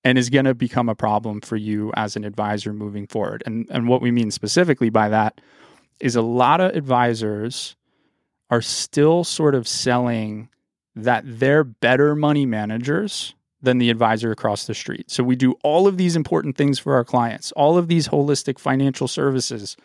and 0.03 0.17
is 0.17 0.29
going 0.29 0.45
to 0.45 0.53
become 0.55 0.89
a 0.89 0.95
problem 0.95 1.39
for 1.41 1.55
you 1.55 1.91
as 1.95 2.15
an 2.15 2.23
advisor 2.25 2.73
moving 2.73 3.07
forward. 3.07 3.43
And 3.45 3.67
and 3.69 3.87
what 3.87 4.01
we 4.01 4.11
mean 4.11 4.31
specifically 4.31 4.89
by 4.89 5.09
that 5.09 5.39
is 5.99 6.15
a 6.15 6.21
lot 6.21 6.59
of 6.59 6.75
advisors 6.75 7.75
are 8.49 8.61
still 8.61 9.23
sort 9.23 9.55
of 9.55 9.67
selling 9.67 10.49
that 10.95 11.23
they're 11.25 11.63
better 11.63 12.15
money 12.15 12.45
managers 12.45 13.33
than 13.61 13.77
the 13.77 13.89
advisor 13.89 14.31
across 14.31 14.65
the 14.65 14.73
street. 14.73 15.09
So 15.09 15.23
we 15.23 15.35
do 15.35 15.53
all 15.63 15.87
of 15.87 15.97
these 15.97 16.15
important 16.15 16.57
things 16.57 16.79
for 16.79 16.95
our 16.95 17.05
clients, 17.05 17.51
all 17.53 17.77
of 17.77 17.87
these 17.87 18.09
holistic 18.09 18.59
financial 18.59 19.07
services. 19.07 19.77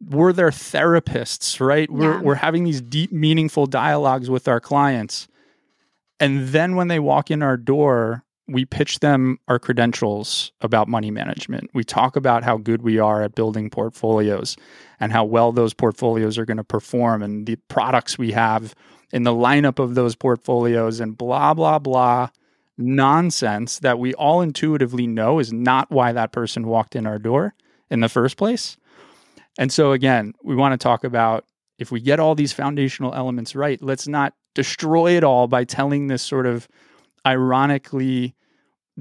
We're 0.00 0.32
their 0.32 0.50
therapists, 0.50 1.60
right? 1.60 1.90
We're 1.90 2.20
we're 2.20 2.34
having 2.36 2.64
these 2.64 2.80
deep 2.80 3.12
meaningful 3.12 3.66
dialogues 3.66 4.28
with 4.28 4.48
our 4.48 4.60
clients. 4.60 5.28
And 6.18 6.48
then 6.48 6.74
when 6.74 6.88
they 6.88 6.98
walk 6.98 7.30
in 7.30 7.42
our 7.42 7.56
door, 7.56 8.24
we 8.48 8.64
pitch 8.64 8.98
them 8.98 9.38
our 9.46 9.58
credentials 9.58 10.52
about 10.60 10.88
money 10.88 11.10
management. 11.10 11.70
We 11.74 11.84
talk 11.84 12.16
about 12.16 12.42
how 12.42 12.56
good 12.56 12.82
we 12.82 12.98
are 12.98 13.22
at 13.22 13.34
building 13.34 13.70
portfolios 13.70 14.56
and 14.98 15.12
how 15.12 15.24
well 15.24 15.52
those 15.52 15.74
portfolios 15.74 16.38
are 16.38 16.44
going 16.44 16.56
to 16.56 16.64
perform 16.64 17.22
and 17.22 17.46
the 17.46 17.56
products 17.68 18.18
we 18.18 18.32
have 18.32 18.74
in 19.12 19.22
the 19.22 19.32
lineup 19.32 19.78
of 19.78 19.94
those 19.94 20.14
portfolios 20.14 21.00
and 21.00 21.16
blah, 21.16 21.54
blah, 21.54 21.78
blah 21.78 22.28
nonsense 22.78 23.78
that 23.80 23.98
we 23.98 24.14
all 24.14 24.40
intuitively 24.40 25.06
know 25.06 25.38
is 25.38 25.52
not 25.52 25.90
why 25.90 26.12
that 26.12 26.32
person 26.32 26.66
walked 26.66 26.96
in 26.96 27.06
our 27.06 27.18
door 27.18 27.54
in 27.90 28.00
the 28.00 28.08
first 28.08 28.36
place. 28.36 28.76
And 29.58 29.72
so, 29.72 29.92
again, 29.92 30.32
we 30.42 30.56
want 30.56 30.72
to 30.72 30.82
talk 30.82 31.04
about 31.04 31.44
if 31.78 31.90
we 31.90 32.00
get 32.00 32.20
all 32.20 32.34
these 32.34 32.52
foundational 32.52 33.14
elements 33.14 33.54
right, 33.54 33.82
let's 33.82 34.08
not 34.08 34.34
destroy 34.54 35.16
it 35.16 35.24
all 35.24 35.46
by 35.46 35.64
telling 35.64 36.06
this 36.06 36.22
sort 36.22 36.46
of 36.46 36.68
ironically 37.26 38.34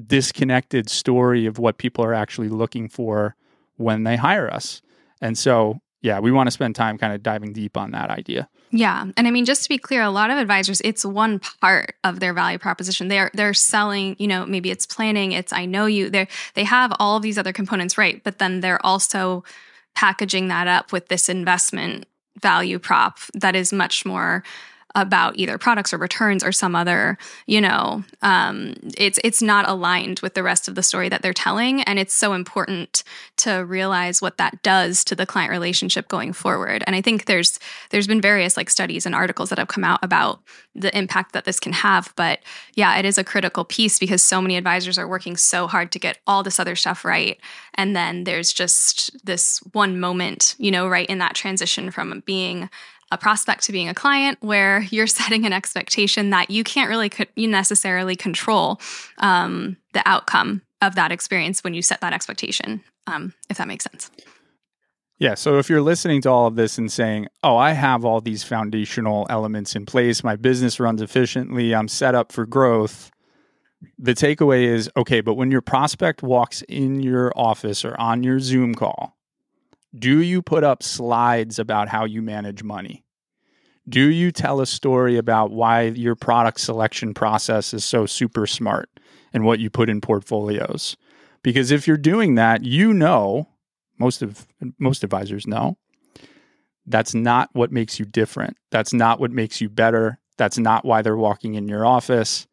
disconnected 0.07 0.89
story 0.89 1.45
of 1.45 1.59
what 1.59 1.77
people 1.77 2.03
are 2.03 2.13
actually 2.13 2.49
looking 2.49 2.89
for 2.89 3.35
when 3.77 4.03
they 4.03 4.15
hire 4.15 4.51
us. 4.51 4.81
And 5.21 5.37
so, 5.37 5.79
yeah, 6.01 6.19
we 6.19 6.31
want 6.31 6.47
to 6.47 6.51
spend 6.51 6.75
time 6.75 6.97
kind 6.97 7.13
of 7.13 7.21
diving 7.21 7.53
deep 7.53 7.77
on 7.77 7.91
that 7.91 8.09
idea. 8.09 8.49
Yeah. 8.71 9.05
And 9.17 9.27
I 9.27 9.31
mean, 9.31 9.45
just 9.45 9.63
to 9.63 9.69
be 9.69 9.77
clear, 9.77 10.01
a 10.01 10.09
lot 10.09 10.31
of 10.31 10.37
advisors, 10.37 10.81
it's 10.81 11.05
one 11.05 11.39
part 11.61 11.95
of 12.03 12.19
their 12.19 12.33
value 12.33 12.57
proposition. 12.57 13.07
They're 13.07 13.29
they're 13.33 13.53
selling, 13.53 14.15
you 14.17 14.27
know, 14.27 14.45
maybe 14.45 14.71
it's 14.71 14.85
planning, 14.85 15.33
it's 15.33 15.53
I 15.53 15.65
know 15.65 15.85
you. 15.85 16.09
They 16.09 16.27
they 16.55 16.63
have 16.63 16.93
all 16.99 17.17
of 17.17 17.23
these 17.23 17.37
other 17.37 17.53
components 17.53 17.97
right, 17.97 18.23
but 18.23 18.39
then 18.39 18.61
they're 18.61 18.83
also 18.85 19.43
packaging 19.93 20.47
that 20.47 20.67
up 20.67 20.91
with 20.91 21.07
this 21.09 21.27
investment 21.29 22.05
value 22.39 22.79
prop 22.79 23.19
that 23.33 23.55
is 23.55 23.73
much 23.73 24.05
more 24.05 24.43
about 24.95 25.37
either 25.37 25.57
products 25.57 25.93
or 25.93 25.97
returns 25.97 26.43
or 26.43 26.51
some 26.51 26.75
other 26.75 27.17
you 27.45 27.61
know 27.61 28.03
um, 28.21 28.75
it's 28.97 29.19
it's 29.23 29.41
not 29.41 29.67
aligned 29.67 30.19
with 30.19 30.33
the 30.33 30.43
rest 30.43 30.67
of 30.67 30.75
the 30.75 30.83
story 30.83 31.09
that 31.09 31.21
they're 31.21 31.33
telling. 31.33 31.81
And 31.83 31.97
it's 31.99 32.13
so 32.13 32.33
important 32.33 33.03
to 33.37 33.65
realize 33.65 34.21
what 34.21 34.37
that 34.37 34.61
does 34.63 35.03
to 35.05 35.15
the 35.15 35.25
client 35.25 35.51
relationship 35.51 36.07
going 36.07 36.33
forward. 36.33 36.83
And 36.85 36.95
i 36.95 37.01
think 37.01 37.25
there's 37.25 37.59
there's 37.89 38.07
been 38.07 38.21
various 38.21 38.57
like 38.57 38.69
studies 38.69 39.05
and 39.05 39.15
articles 39.15 39.49
that 39.49 39.59
have 39.59 39.67
come 39.67 39.83
out 39.83 39.99
about 40.03 40.41
the 40.75 40.95
impact 40.97 41.33
that 41.33 41.45
this 41.45 41.59
can 41.59 41.73
have. 41.73 42.13
But 42.15 42.39
yeah 42.75 42.97
it 42.97 43.05
is 43.05 43.17
a 43.17 43.23
critical 43.23 43.63
piece 43.65 43.99
because 43.99 44.23
so 44.23 44.41
many 44.41 44.57
advisors 44.57 44.97
are 44.97 45.07
working 45.07 45.37
so 45.37 45.67
hard 45.67 45.91
to 45.91 45.99
get 45.99 46.19
all 46.27 46.43
this 46.43 46.59
other 46.59 46.75
stuff 46.75 47.05
right. 47.05 47.39
And 47.75 47.95
then 47.95 48.23
there's 48.25 48.53
just 48.53 49.25
this 49.25 49.59
one 49.73 49.99
moment 49.99 50.55
you 50.57 50.71
know 50.71 50.87
right 50.87 51.09
in 51.09 51.19
that 51.19 51.35
transition 51.35 51.91
from 51.91 52.21
being 52.25 52.69
a 53.11 53.17
prospect 53.17 53.63
to 53.63 53.71
being 53.71 53.89
a 53.89 53.93
client 53.93 54.37
where 54.41 54.81
you're 54.91 55.07
setting 55.07 55.45
an 55.45 55.53
expectation 55.53 56.29
that 56.31 56.49
you 56.49 56.63
can't 56.63 56.89
really 56.89 57.09
co- 57.09 57.25
you 57.35 57.47
necessarily 57.47 58.15
control 58.15 58.79
um, 59.19 59.77
the 59.93 60.07
outcome 60.07 60.61
of 60.81 60.95
that 60.95 61.11
experience 61.11 61.63
when 61.63 61.73
you 61.73 61.81
set 61.81 62.01
that 62.01 62.13
expectation 62.13 62.81
um, 63.07 63.33
if 63.49 63.57
that 63.57 63.67
makes 63.67 63.83
sense 63.83 64.09
Yeah. 65.19 65.35
So 65.35 65.59
if 65.59 65.69
you're 65.69 65.83
listening 65.83 66.23
to 66.23 66.29
all 66.31 66.47
of 66.47 66.55
this 66.55 66.79
and 66.79 66.91
saying, 66.91 67.27
oh, 67.43 67.55
I 67.55 67.73
have 67.73 68.03
all 68.03 68.21
these 68.21 68.43
foundational 68.43 69.27
elements 69.29 69.75
in 69.75 69.85
place, 69.85 70.23
my 70.23 70.35
business 70.35 70.79
runs 70.79 70.99
efficiently, 70.99 71.75
I'm 71.75 71.87
set 71.87 72.15
up 72.15 72.31
for 72.31 72.47
growth. 72.47 73.11
The 73.99 74.13
takeaway 74.13 74.63
is 74.63 74.89
okay, 74.97 75.21
but 75.21 75.35
when 75.35 75.51
your 75.51 75.61
prospect 75.61 76.23
walks 76.23 76.63
in 76.63 77.03
your 77.03 77.31
office 77.35 77.85
or 77.85 77.95
on 77.99 78.23
your 78.23 78.39
Zoom 78.39 78.73
call, 78.73 79.15
do 79.97 80.21
you 80.21 80.41
put 80.41 80.63
up 80.63 80.83
slides 80.83 81.59
about 81.59 81.89
how 81.89 82.05
you 82.05 82.21
manage 82.21 82.63
money? 82.63 83.03
Do 83.89 84.09
you 84.09 84.31
tell 84.31 84.61
a 84.61 84.65
story 84.65 85.17
about 85.17 85.51
why 85.51 85.83
your 85.83 86.15
product 86.15 86.59
selection 86.61 87.13
process 87.13 87.73
is 87.73 87.83
so 87.83 88.05
super 88.05 88.45
smart 88.47 88.89
and 89.33 89.43
what 89.43 89.59
you 89.59 89.69
put 89.69 89.89
in 89.89 90.01
portfolios? 90.01 90.95
Because 91.43 91.71
if 91.71 91.87
you're 91.87 91.97
doing 91.97 92.35
that, 92.35 92.63
you 92.63 92.93
know 92.93 93.47
most 93.97 94.21
of 94.21 94.47
most 94.79 95.03
advisors 95.03 95.45
know 95.45 95.77
that's 96.87 97.13
not 97.13 97.49
what 97.53 97.71
makes 97.71 97.99
you 97.99 98.05
different 98.05 98.57
that's 98.71 98.93
not 98.93 99.19
what 99.19 99.29
makes 99.31 99.61
you 99.61 99.69
better 99.69 100.17
that's 100.37 100.57
not 100.57 100.83
why 100.83 101.03
they're 101.03 101.15
walking 101.17 101.53
in 101.53 101.67
your 101.67 101.85
office 101.85 102.47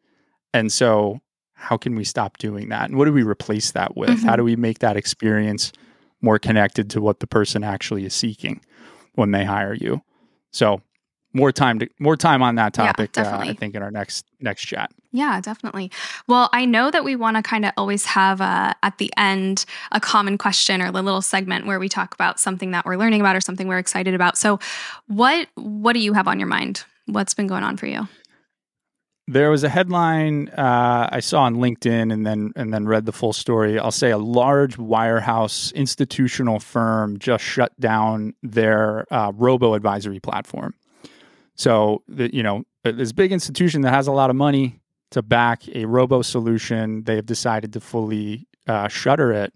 and 0.53 0.71
so 0.71 1.19
how 1.53 1.75
can 1.75 1.95
we 1.95 2.03
stop 2.03 2.37
doing 2.37 2.69
that 2.69 2.87
and 2.87 2.99
what 2.99 3.05
do 3.05 3.11
we 3.11 3.23
replace 3.23 3.71
that 3.71 3.97
with 3.97 4.11
Mhm. 4.11 4.25
how 4.25 4.35
do 4.35 4.43
we 4.43 4.55
make 4.55 4.77
that 4.79 4.95
experience 4.95 5.71
more 6.21 6.39
connected 6.39 6.89
to 6.91 7.01
what 7.01 7.19
the 7.19 7.27
person 7.27 7.63
actually 7.63 8.05
is 8.05 8.13
seeking 8.13 8.61
when 9.15 9.31
they 9.31 9.43
hire 9.45 9.73
you 9.73 10.01
so 10.51 10.81
more 11.33 11.51
time 11.51 11.79
to 11.79 11.87
more 11.99 12.17
time 12.17 12.41
on 12.41 12.55
that 12.55 12.75
Yeah, 12.77 12.91
topic 12.93 13.17
uh, 13.17 13.37
i 13.39 13.53
think 13.53 13.75
in 13.75 13.81
our 13.83 13.91
next 13.91 14.25
next 14.39 14.65
chat 14.65 14.91
Yeah, 15.11 15.41
definitely. 15.41 15.89
Well, 16.27 16.49
I 16.53 16.65
know 16.65 16.91
that 16.91 17.03
we 17.03 17.15
want 17.15 17.35
to 17.37 17.41
kind 17.41 17.65
of 17.65 17.71
always 17.77 18.05
have 18.05 18.41
uh, 18.41 18.73
at 18.83 18.99
the 18.99 19.11
end 19.17 19.65
a 19.91 19.99
common 19.99 20.37
question 20.37 20.83
or 20.83 20.85
a 20.85 20.91
little 20.91 21.21
segment 21.21 21.65
where 21.65 21.79
we 21.79 21.89
talk 21.89 22.13
about 22.13 22.39
something 22.39 22.71
that 22.71 22.85
we're 22.85 22.95
learning 22.95 23.19
about 23.21 23.35
or 23.35 23.41
something 23.41 23.67
we're 23.67 23.79
excited 23.79 24.13
about. 24.13 24.37
So, 24.37 24.59
what 25.07 25.47
what 25.55 25.93
do 25.93 25.99
you 25.99 26.13
have 26.13 26.27
on 26.27 26.39
your 26.39 26.47
mind? 26.47 26.83
What's 27.07 27.33
been 27.33 27.47
going 27.47 27.63
on 27.63 27.75
for 27.75 27.87
you? 27.87 28.07
There 29.31 29.51
was 29.51 29.63
a 29.63 29.69
headline 29.69 30.49
uh, 30.57 31.07
I 31.11 31.19
saw 31.19 31.43
on 31.43 31.57
LinkedIn, 31.57 32.11
and 32.11 32.25
then 32.25 32.51
and 32.55 32.73
then 32.73 32.87
read 32.87 33.05
the 33.05 33.11
full 33.11 33.31
story. 33.31 33.77
I'll 33.77 33.91
say 33.91 34.09
a 34.09 34.17
large 34.17 34.77
wirehouse 34.77 35.71
institutional 35.75 36.59
firm 36.59 37.19
just 37.19 37.43
shut 37.43 37.79
down 37.79 38.33
their 38.41 39.05
uh, 39.13 39.31
robo 39.35 39.75
advisory 39.75 40.19
platform. 40.19 40.73
So 41.53 42.01
the, 42.07 42.33
you 42.33 42.41
know 42.41 42.63
this 42.83 43.11
big 43.11 43.31
institution 43.31 43.81
that 43.81 43.93
has 43.93 44.07
a 44.07 44.11
lot 44.11 44.31
of 44.31 44.35
money 44.35 44.79
to 45.11 45.21
back 45.21 45.67
a 45.75 45.85
robo 45.85 46.23
solution, 46.23 47.03
they 47.03 47.15
have 47.15 47.27
decided 47.27 47.71
to 47.73 47.79
fully 47.79 48.47
uh, 48.67 48.87
shutter 48.87 49.31
it. 49.31 49.53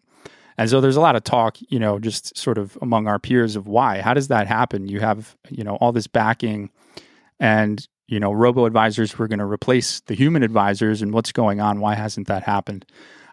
And 0.55 0.69
so 0.69 0.81
there's 0.81 0.97
a 0.97 1.01
lot 1.01 1.15
of 1.15 1.23
talk, 1.23 1.57
you 1.69 1.79
know, 1.79 1.97
just 1.97 2.38
sort 2.38 2.59
of 2.59 2.77
among 2.81 3.07
our 3.07 3.17
peers 3.17 3.55
of 3.55 3.65
why. 3.65 4.01
How 4.01 4.13
does 4.13 4.27
that 4.27 4.45
happen? 4.45 4.88
You 4.88 4.99
have, 4.99 5.36
you 5.49 5.63
know, 5.63 5.77
all 5.77 5.91
this 5.91 6.05
backing 6.05 6.69
and, 7.39 7.88
you 8.07 8.19
know, 8.19 8.31
robo 8.31 8.65
advisors 8.65 9.17
were 9.17 9.27
going 9.27 9.39
to 9.39 9.45
replace 9.45 10.01
the 10.01 10.13
human 10.13 10.43
advisors 10.43 11.01
and 11.01 11.13
what's 11.13 11.31
going 11.31 11.61
on? 11.61 11.79
Why 11.79 11.95
hasn't 11.95 12.27
that 12.27 12.43
happened? 12.43 12.85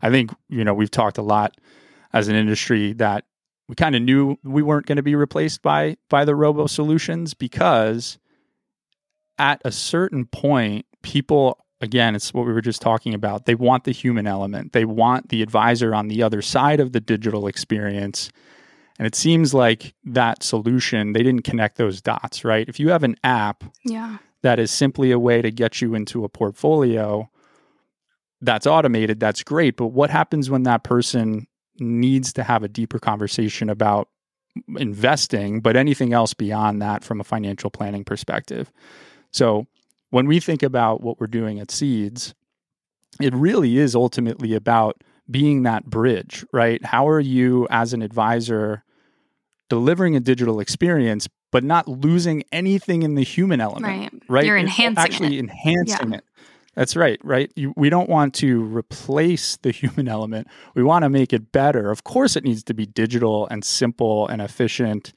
I 0.02 0.10
think, 0.10 0.30
you 0.48 0.64
know, 0.64 0.74
we've 0.74 0.90
talked 0.90 1.18
a 1.18 1.22
lot 1.22 1.56
as 2.12 2.28
an 2.28 2.36
industry 2.36 2.92
that 2.94 3.24
we 3.68 3.74
kind 3.74 3.94
of 3.94 4.02
knew 4.02 4.36
we 4.42 4.62
weren't 4.62 4.86
going 4.86 4.96
to 4.96 5.02
be 5.02 5.14
replaced 5.14 5.62
by 5.62 5.96
by 6.08 6.24
the 6.24 6.34
robo 6.34 6.66
solutions 6.66 7.34
because 7.34 8.18
at 9.38 9.60
a 9.64 9.70
certain 9.70 10.26
point 10.26 10.86
people 11.02 11.64
again, 11.80 12.14
it's 12.14 12.34
what 12.34 12.46
we 12.46 12.52
were 12.52 12.60
just 12.60 12.82
talking 12.82 13.14
about. 13.14 13.46
They 13.46 13.54
want 13.54 13.84
the 13.84 13.92
human 13.92 14.26
element, 14.26 14.72
they 14.72 14.84
want 14.84 15.28
the 15.28 15.42
advisor 15.42 15.94
on 15.94 16.08
the 16.08 16.22
other 16.22 16.42
side 16.42 16.80
of 16.80 16.92
the 16.92 17.00
digital 17.00 17.46
experience. 17.46 18.30
And 18.98 19.06
it 19.06 19.14
seems 19.14 19.54
like 19.54 19.94
that 20.04 20.42
solution, 20.42 21.14
they 21.14 21.22
didn't 21.22 21.44
connect 21.44 21.78
those 21.78 22.02
dots, 22.02 22.44
right? 22.44 22.68
If 22.68 22.78
you 22.78 22.90
have 22.90 23.02
an 23.02 23.16
app 23.24 23.64
Yeah. 23.84 24.18
That 24.42 24.58
is 24.58 24.70
simply 24.70 25.10
a 25.10 25.18
way 25.18 25.42
to 25.42 25.50
get 25.50 25.80
you 25.80 25.94
into 25.94 26.24
a 26.24 26.28
portfolio 26.28 27.28
that's 28.40 28.66
automated, 28.66 29.20
that's 29.20 29.42
great. 29.42 29.76
But 29.76 29.88
what 29.88 30.10
happens 30.10 30.48
when 30.48 30.62
that 30.62 30.82
person 30.82 31.46
needs 31.78 32.32
to 32.34 32.42
have 32.42 32.62
a 32.62 32.68
deeper 32.68 32.98
conversation 32.98 33.68
about 33.68 34.08
investing, 34.76 35.60
but 35.60 35.76
anything 35.76 36.12
else 36.12 36.34
beyond 36.34 36.80
that 36.82 37.04
from 37.04 37.20
a 37.20 37.24
financial 37.24 37.70
planning 37.70 38.04
perspective? 38.04 38.72
So 39.30 39.66
when 40.10 40.26
we 40.26 40.40
think 40.40 40.62
about 40.62 41.02
what 41.02 41.20
we're 41.20 41.26
doing 41.26 41.60
at 41.60 41.70
Seeds, 41.70 42.34
it 43.20 43.34
really 43.34 43.78
is 43.78 43.94
ultimately 43.94 44.54
about 44.54 45.04
being 45.30 45.62
that 45.62 45.84
bridge, 45.84 46.44
right? 46.52 46.84
How 46.84 47.08
are 47.08 47.20
you 47.20 47.68
as 47.70 47.92
an 47.92 48.02
advisor 48.02 48.84
delivering 49.68 50.16
a 50.16 50.20
digital 50.20 50.58
experience, 50.58 51.28
but 51.50 51.64
not 51.64 51.88
losing 51.88 52.44
anything 52.52 53.02
in 53.02 53.14
the 53.14 53.22
human 53.24 53.60
element, 53.60 53.84
Right. 53.86 54.22
right? 54.28 54.44
You're 54.46 54.56
enhancing 54.56 54.98
actually 55.02 55.36
it. 55.36 55.40
enhancing 55.40 56.10
Yeah. 56.12 56.18
it. 56.18 56.24
That's 56.76 56.94
right, 56.94 57.18
right? 57.24 57.52
You, 57.56 57.74
we 57.76 57.90
don't 57.90 58.08
want 58.08 58.32
to 58.36 58.62
replace 58.64 59.56
the 59.58 59.70
human 59.82 60.06
element. 60.08 60.46
We 60.74 60.82
want 60.84 61.02
to 61.02 61.08
make 61.10 61.32
it 61.32 61.50
better. 61.52 61.90
Of 61.90 62.04
course, 62.04 62.36
it 62.36 62.44
needs 62.44 62.62
to 62.64 62.74
be 62.74 62.86
digital 62.86 63.48
and 63.50 63.64
simple 63.64 64.28
and 64.28 64.40
efficient 64.40 65.12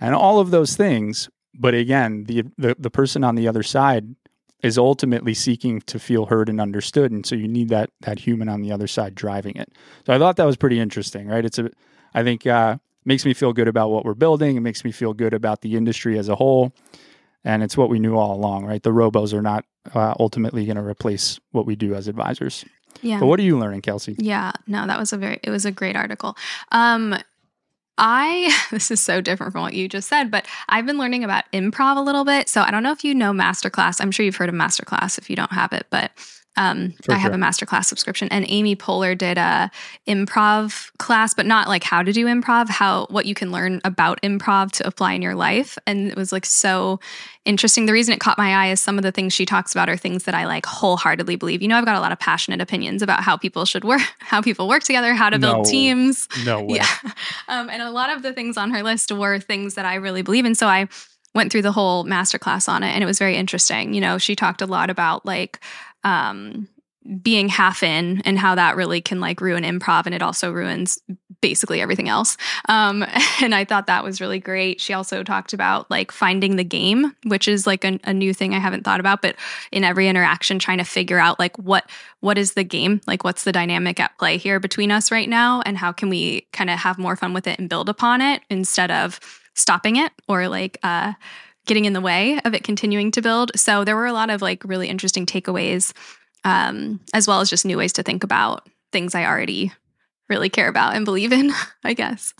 and 0.00 0.14
all 0.14 0.38
of 0.40 0.50
those 0.50 0.76
things. 0.76 1.28
But 1.54 1.74
again, 1.74 2.24
the, 2.24 2.44
the, 2.58 2.76
the 2.78 2.90
person 2.90 3.24
on 3.24 3.34
the 3.34 3.48
other 3.48 3.62
side 3.62 4.14
is 4.62 4.78
ultimately 4.78 5.34
seeking 5.34 5.80
to 5.82 5.98
feel 5.98 6.26
heard 6.26 6.48
and 6.48 6.60
understood. 6.60 7.10
And 7.10 7.26
so 7.26 7.34
you 7.34 7.48
need 7.48 7.68
that, 7.70 7.90
that 8.02 8.20
human 8.20 8.48
on 8.48 8.60
the 8.62 8.72
other 8.72 8.86
side 8.86 9.14
driving 9.14 9.56
it. 9.56 9.72
So 10.06 10.12
I 10.12 10.18
thought 10.18 10.36
that 10.36 10.44
was 10.46 10.56
pretty 10.56 10.78
interesting, 10.78 11.26
right? 11.28 11.44
It's 11.44 11.58
a, 11.58 11.70
I 12.14 12.22
think, 12.22 12.46
uh, 12.46 12.76
makes 13.04 13.24
me 13.24 13.34
feel 13.34 13.52
good 13.52 13.68
about 13.68 13.90
what 13.90 14.04
we're 14.04 14.14
building. 14.14 14.56
It 14.56 14.60
makes 14.60 14.84
me 14.84 14.92
feel 14.92 15.12
good 15.14 15.34
about 15.34 15.60
the 15.60 15.76
industry 15.76 16.18
as 16.18 16.28
a 16.28 16.34
whole. 16.34 16.72
And 17.44 17.62
it's 17.62 17.76
what 17.76 17.88
we 17.88 17.98
knew 17.98 18.16
all 18.16 18.34
along, 18.34 18.66
right? 18.66 18.82
The 18.82 18.90
robos 18.90 19.32
are 19.32 19.42
not 19.42 19.64
uh, 19.94 20.14
ultimately 20.20 20.64
going 20.64 20.76
to 20.76 20.82
replace 20.82 21.40
what 21.50 21.66
we 21.66 21.74
do 21.74 21.94
as 21.94 22.06
advisors. 22.06 22.64
Yeah. 23.00 23.18
But 23.18 23.26
what 23.26 23.40
are 23.40 23.42
you 23.42 23.58
learning, 23.58 23.82
Kelsey? 23.82 24.14
Yeah, 24.18 24.52
no, 24.66 24.86
that 24.86 24.98
was 24.98 25.12
a 25.12 25.16
very 25.16 25.40
it 25.42 25.50
was 25.50 25.64
a 25.64 25.72
great 25.72 25.96
article. 25.96 26.36
Um 26.70 27.16
I 27.98 28.56
this 28.70 28.90
is 28.90 29.00
so 29.00 29.20
different 29.20 29.52
from 29.52 29.62
what 29.62 29.74
you 29.74 29.88
just 29.88 30.08
said, 30.08 30.30
but 30.30 30.46
I've 30.68 30.86
been 30.86 30.98
learning 30.98 31.24
about 31.24 31.44
improv 31.52 31.96
a 31.96 32.00
little 32.00 32.24
bit. 32.24 32.48
So 32.48 32.62
I 32.62 32.70
don't 32.70 32.82
know 32.82 32.92
if 32.92 33.04
you 33.04 33.14
know 33.14 33.32
Masterclass. 33.32 34.00
I'm 34.00 34.10
sure 34.10 34.24
you've 34.24 34.36
heard 34.36 34.48
of 34.48 34.54
Masterclass 34.54 35.18
if 35.18 35.30
you 35.30 35.36
don't 35.36 35.52
have 35.52 35.72
it, 35.72 35.86
but 35.90 36.12
um, 36.56 36.92
For 37.02 37.12
I 37.12 37.16
have 37.16 37.32
sure. 37.32 37.40
a 37.40 37.42
masterclass 37.42 37.86
subscription, 37.86 38.28
and 38.30 38.44
Amy 38.48 38.76
Poehler 38.76 39.16
did 39.16 39.38
a 39.38 39.70
improv 40.06 40.90
class, 40.98 41.34
but 41.34 41.46
not 41.46 41.68
like 41.68 41.84
how 41.84 42.02
to 42.02 42.12
do 42.12 42.26
improv, 42.26 42.68
how 42.68 43.06
what 43.10 43.26
you 43.26 43.34
can 43.34 43.50
learn 43.52 43.80
about 43.84 44.20
improv 44.22 44.70
to 44.72 44.86
apply 44.86 45.12
in 45.14 45.22
your 45.22 45.34
life, 45.34 45.78
and 45.86 46.08
it 46.08 46.16
was 46.16 46.32
like 46.32 46.44
so 46.46 47.00
interesting. 47.44 47.86
The 47.86 47.92
reason 47.92 48.14
it 48.14 48.20
caught 48.20 48.38
my 48.38 48.54
eye 48.54 48.70
is 48.70 48.80
some 48.80 48.98
of 48.98 49.02
the 49.02 49.10
things 49.12 49.32
she 49.32 49.44
talks 49.46 49.72
about 49.72 49.88
are 49.88 49.96
things 49.96 50.24
that 50.24 50.34
I 50.34 50.46
like 50.46 50.64
wholeheartedly 50.66 51.36
believe. 51.36 51.60
You 51.62 51.68
know, 51.68 51.76
I've 51.76 51.84
got 51.84 51.96
a 51.96 52.00
lot 52.00 52.12
of 52.12 52.18
passionate 52.18 52.60
opinions 52.60 53.02
about 53.02 53.22
how 53.22 53.36
people 53.36 53.64
should 53.64 53.84
work, 53.84 54.02
how 54.18 54.40
people 54.42 54.68
work 54.68 54.82
together, 54.84 55.14
how 55.14 55.30
to 55.30 55.38
build 55.38 55.64
No. 55.64 55.64
teams. 55.64 56.28
No 56.44 56.62
way. 56.62 56.76
Yeah. 56.76 56.86
Um, 57.48 57.68
and 57.68 57.82
a 57.82 57.90
lot 57.90 58.10
of 58.14 58.22
the 58.22 58.32
things 58.32 58.56
on 58.56 58.70
her 58.70 58.82
list 58.82 59.10
were 59.12 59.38
things 59.38 59.74
that 59.74 59.84
I 59.84 59.96
really 59.96 60.22
believe 60.22 60.44
in. 60.46 60.54
So 60.54 60.66
I 60.68 60.88
went 61.34 61.50
through 61.52 61.62
the 61.62 61.72
whole 61.72 62.04
masterclass 62.04 62.68
on 62.68 62.82
it 62.82 62.90
and 62.92 63.02
it 63.02 63.06
was 63.06 63.18
very 63.18 63.36
interesting. 63.36 63.92
You 63.94 64.00
know, 64.00 64.16
she 64.16 64.34
talked 64.36 64.62
a 64.62 64.66
lot 64.66 64.88
about 64.88 65.26
like 65.26 65.58
um, 66.04 66.68
being 67.22 67.48
half 67.48 67.82
in 67.82 68.22
and 68.24 68.38
how 68.38 68.54
that 68.54 68.76
really 68.76 69.00
can 69.00 69.20
like 69.20 69.40
ruin 69.40 69.64
improv 69.64 70.06
and 70.06 70.14
it 70.14 70.22
also 70.22 70.52
ruins 70.52 71.00
basically 71.40 71.80
everything 71.80 72.08
else. 72.08 72.36
Um, 72.68 73.04
and 73.42 73.54
I 73.54 73.64
thought 73.64 73.88
that 73.88 74.04
was 74.04 74.20
really 74.20 74.38
great. 74.38 74.80
She 74.80 74.94
also 74.94 75.22
talked 75.22 75.52
about 75.52 75.90
like 75.90 76.12
finding 76.12 76.56
the 76.56 76.64
game, 76.64 77.14
which 77.26 77.48
is 77.48 77.66
like 77.66 77.84
a, 77.84 77.98
a 78.04 78.14
new 78.14 78.32
thing 78.32 78.54
I 78.54 78.58
haven't 78.58 78.84
thought 78.84 79.00
about, 79.00 79.20
but 79.20 79.36
in 79.72 79.84
every 79.84 80.08
interaction, 80.08 80.58
trying 80.58 80.78
to 80.78 80.84
figure 80.84 81.18
out 81.18 81.38
like 81.38 81.58
what 81.58 81.90
what 82.20 82.38
is 82.38 82.54
the 82.54 82.64
game, 82.64 83.00
like 83.06 83.24
what's 83.24 83.44
the 83.44 83.52
dynamic 83.52 83.98
at 83.98 84.16
play 84.18 84.38
here 84.38 84.60
between 84.60 84.92
us 84.92 85.10
right 85.10 85.28
now, 85.28 85.60
and 85.62 85.76
how 85.76 85.92
can 85.92 86.08
we 86.08 86.42
kind 86.52 86.70
of 86.70 86.78
have 86.78 86.98
more 86.98 87.16
fun 87.16 87.34
with 87.34 87.46
it 87.46 87.58
and 87.58 87.68
build 87.68 87.88
upon 87.88 88.20
it 88.20 88.42
instead 88.48 88.90
of 88.90 89.18
stopping 89.54 89.96
it 89.96 90.12
or 90.28 90.48
like 90.48 90.78
uh, 90.82 91.12
getting 91.66 91.84
in 91.84 91.92
the 91.92 92.00
way 92.00 92.40
of 92.44 92.54
it 92.54 92.64
continuing 92.64 93.10
to 93.12 93.22
build. 93.22 93.52
So 93.56 93.84
there 93.84 93.96
were 93.96 94.06
a 94.06 94.12
lot 94.12 94.30
of 94.30 94.42
like 94.42 94.64
really 94.64 94.88
interesting 94.88 95.26
takeaways, 95.26 95.92
um, 96.44 97.00
as 97.14 97.28
well 97.28 97.40
as 97.40 97.48
just 97.50 97.64
new 97.64 97.76
ways 97.78 97.92
to 97.94 98.02
think 98.02 98.24
about 98.24 98.68
things 98.90 99.14
I 99.14 99.24
already 99.26 99.72
really 100.28 100.48
care 100.48 100.68
about 100.68 100.94
and 100.96 101.04
believe 101.04 101.32
in, 101.32 101.52
I 101.84 101.94
guess. 101.94 102.34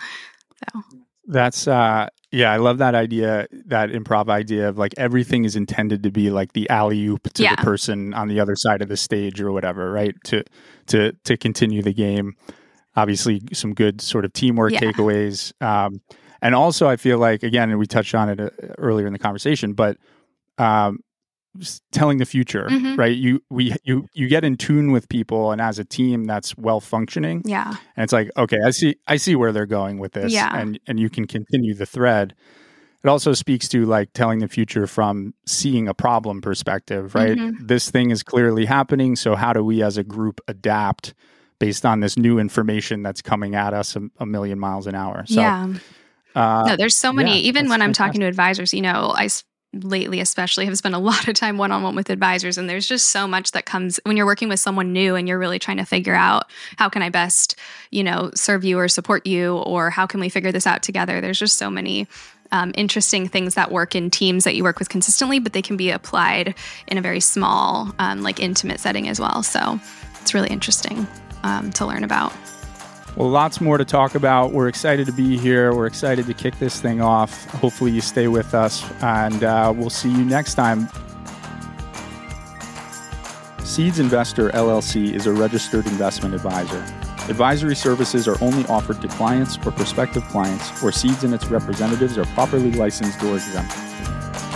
So 0.72 0.82
That's 1.26 1.66
uh 1.68 2.08
yeah, 2.34 2.50
I 2.50 2.56
love 2.56 2.78
that 2.78 2.94
idea, 2.94 3.46
that 3.66 3.90
improv 3.90 4.30
idea 4.30 4.66
of 4.70 4.78
like 4.78 4.94
everything 4.96 5.44
is 5.44 5.54
intended 5.54 6.02
to 6.04 6.10
be 6.10 6.30
like 6.30 6.54
the 6.54 6.68
alley 6.70 7.04
oop 7.06 7.30
to 7.34 7.42
Yeah. 7.42 7.56
the 7.56 7.62
person 7.62 8.14
on 8.14 8.28
the 8.28 8.40
other 8.40 8.56
side 8.56 8.80
of 8.80 8.88
the 8.88 8.96
stage 8.96 9.38
or 9.40 9.52
whatever, 9.52 9.92
right? 9.92 10.14
To 10.24 10.42
to 10.86 11.12
to 11.24 11.36
continue 11.36 11.82
the 11.82 11.92
game. 11.92 12.34
Obviously, 12.96 13.42
some 13.52 13.74
good 13.74 14.00
sort 14.00 14.24
of 14.24 14.32
teamwork 14.32 14.72
Yeah. 14.72 14.80
takeaways. 14.80 15.52
Um, 15.62 16.00
and 16.42 16.54
also, 16.54 16.88
I 16.88 16.96
feel 16.96 17.16
like 17.18 17.42
again, 17.42 17.70
and 17.70 17.78
we 17.78 17.86
touched 17.86 18.14
on 18.14 18.28
it 18.28 18.38
uh, 18.40 18.50
earlier 18.76 19.06
in 19.06 19.12
the 19.14 19.18
conversation, 19.18 19.72
but 19.72 19.96
um, 20.58 20.98
telling 21.92 22.16
the 22.18 22.24
future, 22.24 22.66
Mhm. 22.70 22.96
right? 22.98 23.14
You 23.16 23.42
we 23.50 23.74
you 23.84 24.06
you 24.14 24.26
get 24.28 24.42
in 24.44 24.56
tune 24.56 24.90
with 24.90 25.08
people, 25.08 25.52
and 25.52 25.60
as 25.60 25.78
a 25.78 25.84
team 25.84 26.24
that's 26.24 26.56
well 26.56 26.80
functioning, 26.80 27.42
yeah, 27.44 27.74
and 27.96 28.04
it's 28.04 28.12
like 28.12 28.30
okay 28.36 28.58
i 28.64 28.70
see 28.70 28.96
i 29.06 29.16
see 29.16 29.36
where 29.36 29.52
they're 29.52 29.66
going 29.66 29.98
with 29.98 30.12
this 30.12 30.32
Yeah. 30.32 30.50
and 30.56 30.78
and 30.86 30.98
you 30.98 31.10
can 31.10 31.26
continue 31.26 31.74
the 31.74 31.86
thread 31.86 32.34
it 33.04 33.08
also 33.08 33.32
speaks 33.34 33.68
to 33.68 33.84
like 33.84 34.12
telling 34.14 34.38
the 34.38 34.48
future 34.48 34.86
from 34.86 35.34
seeing 35.44 35.88
a 35.88 35.94
problem 35.94 36.40
perspective 36.40 37.14
right 37.14 37.36
Mhm. 37.36 37.68
this 37.68 37.90
thing 37.90 38.10
is 38.10 38.22
clearly 38.22 38.64
happening 38.64 39.14
so 39.16 39.34
how 39.34 39.52
do 39.52 39.62
we 39.64 39.82
as 39.82 39.98
a 39.98 40.04
group 40.04 40.40
adapt 40.48 41.12
based 41.58 41.84
on 41.84 42.00
this 42.00 42.16
new 42.16 42.38
information 42.38 43.02
that's 43.02 43.20
coming 43.20 43.54
at 43.54 43.74
us 43.74 43.94
a, 43.96 44.00
a 44.18 44.24
million 44.26 44.58
miles 44.58 44.86
an 44.86 44.94
hour 44.94 45.24
so 45.26 45.40
yeah. 45.40 45.66
Uh, 46.34 46.64
no, 46.66 46.76
there's 46.76 46.96
so 46.96 47.12
many. 47.12 47.40
yeah, 47.40 47.48
even 47.48 47.68
when 47.68 47.82
I'm 47.82 47.88
fantastic. 47.88 48.06
talking 48.06 48.20
to 48.20 48.26
advisors, 48.26 48.74
you 48.74 48.82
know, 48.82 49.12
I 49.16 49.28
lately 49.74 50.20
especially 50.20 50.66
have 50.66 50.76
spent 50.76 50.94
a 50.94 50.98
lot 51.10 51.28
of 51.28 51.34
time 51.34 51.58
one 51.58 51.72
on 51.72 51.82
one 51.82 51.94
with 51.94 52.10
advisors, 52.10 52.58
and 52.58 52.68
there's 52.68 52.86
just 52.86 53.08
so 53.08 53.26
much 53.26 53.52
that 53.52 53.66
comes 53.66 54.00
when 54.04 54.16
you're 54.16 54.26
working 54.26 54.48
with 54.48 54.60
someone 54.60 54.92
new 54.92 55.14
and 55.14 55.28
you're 55.28 55.38
really 55.38 55.58
trying 55.58 55.78
to 55.78 55.84
figure 55.84 56.14
out 56.14 56.44
how 56.76 56.88
can 56.88 57.02
I 57.02 57.08
best, 57.08 57.56
you 57.90 58.04
know, 58.04 58.30
serve 58.34 58.64
you 58.64 58.78
or 58.78 58.88
support 58.88 59.26
you, 59.26 59.56
or 59.58 59.90
how 59.90 60.06
can 60.06 60.20
we 60.20 60.28
figure 60.28 60.52
this 60.52 60.66
out 60.66 60.82
together. 60.82 61.20
There's 61.20 61.38
just 61.38 61.58
so 61.58 61.70
many. 61.70 62.08
Um, 62.54 62.72
interesting 62.74 63.28
things 63.28 63.54
that 63.54 63.72
work 63.72 63.94
in 63.94 64.10
teams 64.10 64.44
that 64.44 64.54
you 64.54 64.62
work 64.62 64.78
with 64.78 64.90
consistently, 64.90 65.38
but 65.38 65.54
they 65.54 65.62
can 65.62 65.78
be 65.78 65.90
applied 65.90 66.54
in 66.86 66.98
a 66.98 67.00
very 67.00 67.20
small, 67.20 67.94
um, 67.98 68.22
like 68.22 68.40
intimate 68.40 68.78
setting 68.78 69.08
as 69.08 69.18
well. 69.18 69.42
So 69.42 69.80
it's 70.20 70.34
really 70.34 70.50
interesting 70.50 71.06
um, 71.44 71.70
to 71.72 71.86
learn 71.86 72.04
about. 72.04 72.34
Well, 73.16 73.28
lots 73.28 73.60
more 73.60 73.76
to 73.76 73.84
talk 73.84 74.14
about. 74.14 74.52
We're 74.52 74.68
excited 74.68 75.04
to 75.06 75.12
be 75.12 75.36
here. 75.36 75.74
We're 75.74 75.86
excited 75.86 76.26
to 76.26 76.34
kick 76.34 76.58
this 76.58 76.80
thing 76.80 77.02
off. 77.02 77.44
Hopefully, 77.50 77.90
you 77.90 78.00
stay 78.00 78.26
with 78.26 78.54
us, 78.54 78.82
and 79.02 79.44
uh, 79.44 79.72
we'll 79.76 79.90
see 79.90 80.10
you 80.10 80.24
next 80.24 80.54
time. 80.54 80.88
Seeds 83.62 83.98
Investor 83.98 84.48
LLC 84.50 85.12
is 85.12 85.26
a 85.26 85.32
registered 85.32 85.86
investment 85.86 86.34
advisor. 86.34 86.84
Advisory 87.28 87.76
services 87.76 88.26
are 88.26 88.42
only 88.42 88.64
offered 88.66 89.00
to 89.02 89.08
clients 89.08 89.58
or 89.58 89.72
prospective 89.72 90.24
clients 90.24 90.82
where 90.82 90.90
Seeds 90.90 91.22
and 91.22 91.34
its 91.34 91.46
representatives 91.46 92.16
are 92.16 92.24
properly 92.26 92.72
licensed 92.72 93.22
or 93.22 93.34
exempt. 93.34 93.74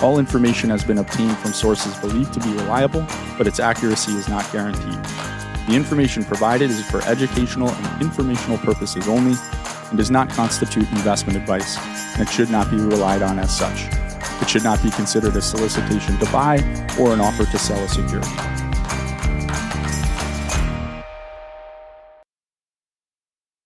All 0.02 0.18
information 0.18 0.70
has 0.70 0.82
been 0.82 0.98
obtained 0.98 1.36
from 1.38 1.52
sources 1.52 1.96
believed 1.98 2.34
to 2.34 2.40
be 2.40 2.52
reliable, 2.54 3.06
but 3.38 3.46
its 3.46 3.60
accuracy 3.60 4.12
is 4.12 4.28
not 4.28 4.50
guaranteed. 4.50 5.35
The 5.66 5.74
information 5.74 6.24
provided 6.24 6.70
is 6.70 6.88
for 6.88 7.02
educational 7.02 7.70
and 7.70 8.02
informational 8.02 8.56
purposes 8.58 9.08
only 9.08 9.34
and 9.88 9.98
does 9.98 10.12
not 10.12 10.30
constitute 10.30 10.88
investment 10.92 11.36
advice, 11.36 11.76
and 12.14 12.22
it 12.22 12.30
should 12.30 12.50
not 12.50 12.70
be 12.70 12.76
relied 12.76 13.22
on 13.22 13.40
as 13.40 13.56
such. 13.56 13.86
It 14.40 14.48
should 14.48 14.62
not 14.62 14.80
be 14.80 14.90
considered 14.90 15.34
a 15.34 15.42
solicitation 15.42 16.18
to 16.18 16.26
buy 16.26 16.58
or 17.00 17.12
an 17.12 17.20
offer 17.20 17.46
to 17.46 17.58
sell 17.58 17.82
a 17.82 17.88
security. 17.88 18.65